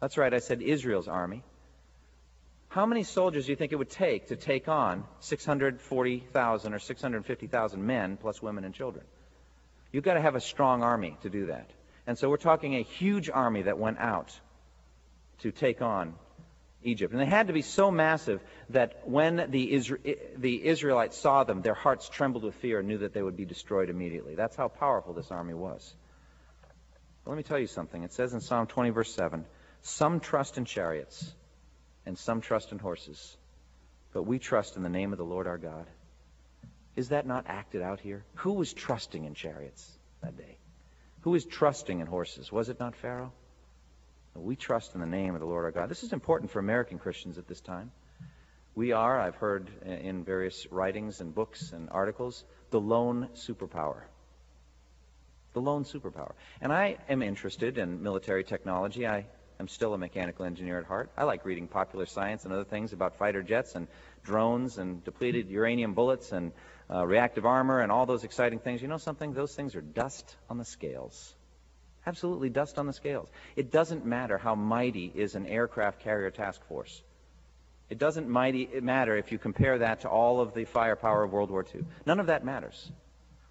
That's 0.00 0.16
right, 0.16 0.32
I 0.32 0.38
said 0.38 0.62
Israel's 0.62 1.08
army. 1.08 1.42
How 2.68 2.86
many 2.86 3.02
soldiers 3.02 3.46
do 3.46 3.52
you 3.52 3.56
think 3.56 3.72
it 3.72 3.76
would 3.76 3.90
take 3.90 4.28
to 4.28 4.36
take 4.36 4.68
on 4.68 5.04
640,000 5.20 6.72
or 6.72 6.78
650,000 6.78 7.84
men 7.84 8.16
plus 8.16 8.40
women 8.40 8.64
and 8.64 8.72
children? 8.72 9.04
You've 9.92 10.04
got 10.04 10.14
to 10.14 10.20
have 10.20 10.34
a 10.34 10.40
strong 10.40 10.82
army 10.82 11.16
to 11.22 11.30
do 11.30 11.46
that. 11.46 11.70
And 12.06 12.18
so 12.18 12.28
we're 12.28 12.36
talking 12.36 12.74
a 12.74 12.82
huge 12.82 13.28
army 13.30 13.62
that 13.62 13.78
went 13.78 13.98
out 13.98 14.38
to 15.40 15.50
take 15.50 15.82
on 15.82 16.14
Egypt. 16.82 17.12
And 17.12 17.20
they 17.20 17.26
had 17.26 17.48
to 17.48 17.52
be 17.52 17.62
so 17.62 17.90
massive 17.90 18.40
that 18.70 19.06
when 19.08 19.50
the, 19.50 19.72
Isra- 19.72 20.18
the 20.36 20.66
Israelites 20.66 21.16
saw 21.18 21.44
them, 21.44 21.62
their 21.62 21.74
hearts 21.74 22.08
trembled 22.08 22.44
with 22.44 22.54
fear 22.56 22.78
and 22.78 22.88
knew 22.88 22.98
that 22.98 23.12
they 23.12 23.22
would 23.22 23.36
be 23.36 23.44
destroyed 23.44 23.90
immediately. 23.90 24.34
That's 24.34 24.56
how 24.56 24.68
powerful 24.68 25.12
this 25.12 25.30
army 25.30 25.54
was. 25.54 25.94
But 27.24 27.32
let 27.32 27.36
me 27.36 27.42
tell 27.42 27.58
you 27.58 27.66
something. 27.66 28.02
It 28.02 28.12
says 28.12 28.32
in 28.32 28.40
Psalm 28.40 28.66
20, 28.66 28.90
verse 28.90 29.14
7 29.14 29.44
Some 29.82 30.20
trust 30.20 30.56
in 30.56 30.64
chariots, 30.64 31.32
and 32.06 32.18
some 32.18 32.40
trust 32.40 32.72
in 32.72 32.78
horses, 32.78 33.36
but 34.12 34.22
we 34.22 34.38
trust 34.38 34.76
in 34.76 34.82
the 34.82 34.88
name 34.88 35.12
of 35.12 35.18
the 35.18 35.24
Lord 35.24 35.46
our 35.46 35.58
God. 35.58 35.86
Is 36.96 37.10
that 37.10 37.26
not 37.26 37.44
acted 37.48 37.82
out 37.82 38.00
here? 38.00 38.24
Who 38.36 38.52
was 38.52 38.72
trusting 38.72 39.24
in 39.24 39.34
chariots 39.34 39.98
that 40.22 40.36
day? 40.36 40.58
Who 41.20 41.30
was 41.30 41.44
trusting 41.44 42.00
in 42.00 42.06
horses? 42.06 42.50
Was 42.50 42.68
it 42.68 42.80
not 42.80 42.96
Pharaoh? 42.96 43.32
We 44.34 44.56
trust 44.56 44.94
in 44.94 45.00
the 45.00 45.06
name 45.06 45.34
of 45.34 45.40
the 45.40 45.46
Lord 45.46 45.64
our 45.64 45.70
God. 45.70 45.88
This 45.88 46.02
is 46.02 46.12
important 46.12 46.50
for 46.50 46.60
American 46.60 46.98
Christians 46.98 47.36
at 47.36 47.48
this 47.48 47.60
time. 47.60 47.90
We 48.74 48.92
are, 48.92 49.20
I've 49.20 49.34
heard 49.34 49.68
in 49.84 50.24
various 50.24 50.70
writings 50.70 51.20
and 51.20 51.34
books 51.34 51.72
and 51.72 51.88
articles, 51.90 52.44
the 52.70 52.80
lone 52.80 53.28
superpower. 53.34 54.02
The 55.52 55.60
lone 55.60 55.84
superpower. 55.84 56.32
And 56.60 56.72
I 56.72 56.98
am 57.08 57.22
interested 57.22 57.76
in 57.76 58.02
military 58.02 58.44
technology. 58.44 59.06
I 59.06 59.26
am 59.60 59.68
still 59.68 59.94
a 59.94 59.98
mechanical 59.98 60.44
engineer 60.44 60.78
at 60.78 60.86
heart. 60.86 61.10
I 61.16 61.24
like 61.24 61.44
reading 61.44 61.68
popular 61.68 62.06
science 62.06 62.44
and 62.44 62.52
other 62.52 62.64
things 62.64 62.92
about 62.92 63.16
fighter 63.18 63.42
jets 63.42 63.74
and 63.74 63.86
drones 64.24 64.78
and 64.78 65.04
depleted 65.04 65.48
uranium 65.48 65.94
bullets 65.94 66.32
and 66.32 66.52
uh, 66.90 67.06
reactive 67.06 67.46
armor 67.46 67.80
and 67.80 67.92
all 67.92 68.06
those 68.06 68.24
exciting 68.24 68.58
things. 68.58 68.82
You 68.82 68.88
know 68.88 68.96
something? 68.96 69.32
Those 69.32 69.54
things 69.54 69.76
are 69.76 69.82
dust 69.82 70.36
on 70.48 70.58
the 70.58 70.64
scales. 70.64 71.34
Absolutely 72.06 72.48
dust 72.48 72.78
on 72.78 72.86
the 72.86 72.92
scales. 72.92 73.28
It 73.54 73.70
doesn't 73.70 74.06
matter 74.06 74.38
how 74.38 74.54
mighty 74.54 75.12
is 75.14 75.34
an 75.34 75.46
aircraft 75.46 76.00
carrier 76.00 76.30
task 76.30 76.64
force. 76.64 77.02
It 77.90 77.98
doesn't 77.98 78.28
mighty, 78.28 78.68
matter 78.80 79.16
if 79.16 79.30
you 79.30 79.38
compare 79.38 79.78
that 79.78 80.00
to 80.00 80.08
all 80.08 80.40
of 80.40 80.54
the 80.54 80.64
firepower 80.64 81.22
of 81.22 81.32
World 81.32 81.50
War 81.50 81.66
II. 81.74 81.84
None 82.06 82.18
of 82.18 82.28
that 82.28 82.44
matters. 82.44 82.90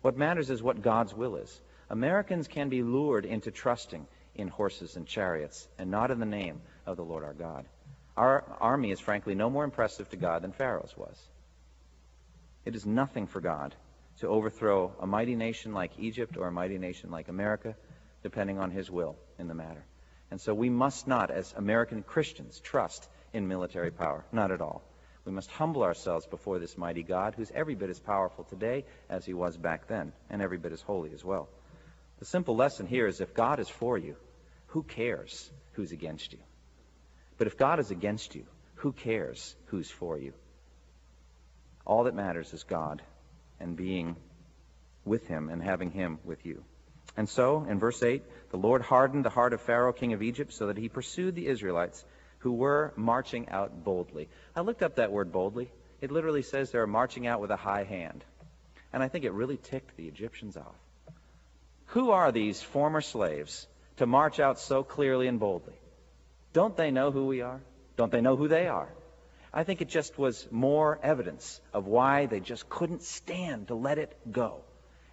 What 0.02 0.18
matters 0.18 0.50
is 0.50 0.64
what 0.64 0.82
God's 0.82 1.14
will 1.14 1.36
is. 1.36 1.62
Americans 1.90 2.48
can 2.48 2.70
be 2.70 2.82
lured 2.82 3.26
into 3.26 3.52
trusting 3.52 4.08
in 4.40 4.48
horses 4.48 4.96
and 4.96 5.06
chariots 5.06 5.68
and 5.78 5.92
not 5.92 6.12
in 6.12 6.20
the 6.20 6.26
name 6.26 6.62
of 6.86 6.98
the 6.98 7.04
Lord 7.04 7.24
our 7.24 7.34
God. 7.34 7.66
Our 8.18 8.44
army 8.60 8.92
is 8.92 9.00
frankly 9.00 9.36
no 9.36 9.50
more 9.50 9.64
impressive 9.64 10.10
to 10.10 10.18
God 10.18 10.42
than 10.42 10.52
Pharaoh's 10.52 10.96
was. 10.98 11.18
It 12.66 12.76
is 12.76 12.86
nothing 12.86 13.28
for 13.28 13.42
God 13.42 13.76
to 14.20 14.28
overthrow 14.28 14.94
a 15.00 15.08
mighty 15.08 15.36
nation 15.36 15.74
like 15.74 15.92
Egypt 15.98 16.38
or 16.38 16.48
a 16.48 16.52
mighty 16.52 16.78
nation 16.78 17.12
like 17.12 17.30
America 17.30 17.76
depending 18.22 18.60
on 18.60 18.72
his 18.72 18.92
will 18.92 19.16
in 19.38 19.48
the 19.48 19.54
matter. 19.54 19.84
And 20.32 20.40
so 20.40 20.54
we 20.54 20.70
must 20.70 21.08
not, 21.08 21.32
as 21.32 21.54
American 21.56 22.04
Christians, 22.04 22.60
trust 22.60 23.08
in 23.34 23.48
military 23.48 23.92
power. 23.92 24.26
Not 24.32 24.52
at 24.52 24.62
all. 24.62 24.84
We 25.26 25.32
must 25.32 25.50
humble 25.52 25.84
ourselves 25.84 26.26
before 26.26 26.60
this 26.60 26.78
mighty 26.78 27.04
God, 27.04 27.36
who's 27.36 27.52
every 27.52 27.76
bit 27.76 27.90
as 27.90 28.00
powerful 28.00 28.44
today 28.44 28.86
as 29.10 29.26
he 29.26 29.34
was 29.34 29.58
back 29.58 29.88
then, 29.88 30.12
and 30.30 30.42
every 30.42 30.58
bit 30.58 30.72
as 30.72 30.82
holy 30.82 31.14
as 31.14 31.24
well. 31.24 31.50
The 32.20 32.26
simple 32.26 32.56
lesson 32.56 32.86
here 32.86 33.08
is 33.08 33.22
if 33.22 33.34
God 33.34 33.60
is 33.60 33.70
for 33.70 33.98
you, 33.98 34.16
who 34.70 34.84
cares 34.84 35.50
who's 35.74 35.92
against 35.92 36.34
you? 36.34 36.40
But 37.38 37.48
if 37.48 37.58
God 37.58 37.80
is 37.80 37.92
against 37.92 38.36
you, 38.36 38.46
who 38.76 38.92
cares 38.92 39.56
who's 39.68 39.90
for 39.90 40.18
you? 40.18 40.34
All 41.86 42.04
that 42.04 42.16
matters 42.16 42.54
is 42.54 42.64
God 42.64 43.02
and 43.60 43.76
being 43.76 44.16
with 45.06 45.28
him 45.28 45.50
and 45.50 45.62
having 45.62 45.92
him 45.92 46.20
with 46.24 46.46
you. 46.46 46.64
And 47.18 47.28
so, 47.28 47.66
in 47.68 47.80
verse 47.80 48.02
8, 48.02 48.24
the 48.52 48.58
Lord 48.58 48.82
hardened 48.82 49.26
the 49.26 49.30
heart 49.30 49.54
of 49.54 49.62
Pharaoh, 49.62 49.92
king 49.92 50.14
of 50.14 50.22
Egypt, 50.22 50.54
so 50.54 50.68
that 50.68 50.78
he 50.78 50.88
pursued 50.88 51.36
the 51.36 51.48
Israelites 51.48 52.06
who 52.40 52.54
were 52.54 52.94
marching 52.96 53.50
out 53.50 53.84
boldly. 53.84 54.30
I 54.56 54.62
looked 54.62 54.84
up 54.84 54.96
that 54.96 55.12
word 55.12 55.32
boldly. 55.32 55.72
It 56.00 56.12
literally 56.12 56.44
says 56.44 56.72
they're 56.72 56.88
marching 56.88 57.28
out 57.28 57.42
with 57.42 57.52
a 57.52 57.58
high 57.58 57.84
hand. 57.84 58.24
And 58.94 59.04
I 59.04 59.08
think 59.08 59.26
it 59.26 59.34
really 59.34 59.58
ticked 59.58 59.98
the 59.98 60.08
Egyptians 60.08 60.56
off. 60.56 60.76
Who 61.88 62.12
are 62.12 62.32
these 62.32 62.62
former 62.62 63.02
slaves 63.02 63.68
to 64.00 64.06
march 64.06 64.40
out 64.40 64.60
so 64.60 64.84
clearly 64.84 65.28
and 65.28 65.40
boldly? 65.40 65.76
Don't 66.54 66.76
they 66.76 66.90
know 66.90 67.12
who 67.12 67.28
we 67.28 67.42
are? 67.42 67.62
Don't 67.98 68.12
they 68.12 68.22
know 68.22 68.36
who 68.36 68.48
they 68.48 68.68
are? 68.68 68.90
I 69.54 69.64
think 69.64 69.82
it 69.82 69.90
just 69.90 70.18
was 70.18 70.48
more 70.52 71.00
evidence 71.04 71.60
of 71.74 71.86
why 71.86 72.26
they 72.26 72.40
just 72.40 72.70
couldn't 72.70 73.04
stand 73.04 73.68
to 73.68 73.76
let 73.76 73.98
it 73.98 74.18
go. 74.32 74.62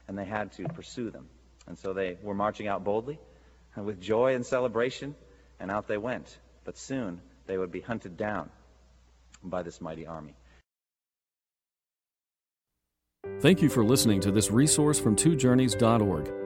And 0.06 0.16
they 0.16 0.24
had 0.24 0.52
to 0.52 0.68
pursue 0.68 1.10
them. 1.10 1.28
And 1.66 1.76
so 1.76 1.92
they 1.92 2.16
were 2.22 2.34
marching 2.34 2.68
out 2.68 2.84
boldly 2.84 3.18
and 3.74 3.86
with 3.90 4.00
joy 4.00 4.34
and 4.34 4.46
celebration, 4.46 5.14
and 5.58 5.70
out 5.70 5.88
they 5.88 5.98
went. 5.98 6.38
But 6.64 6.78
soon 6.78 7.20
they 7.46 7.58
would 7.58 7.72
be 7.72 7.80
hunted 7.80 8.16
down 8.16 8.50
by 9.42 9.62
this 9.62 9.80
mighty 9.80 10.06
army. 10.06 10.34
Thank 13.40 13.62
you 13.62 13.68
for 13.68 13.84
listening 13.84 14.20
to 14.20 14.30
this 14.30 14.50
resource 14.50 15.00
from 15.00 15.16
twojourneys.org. 15.16 16.45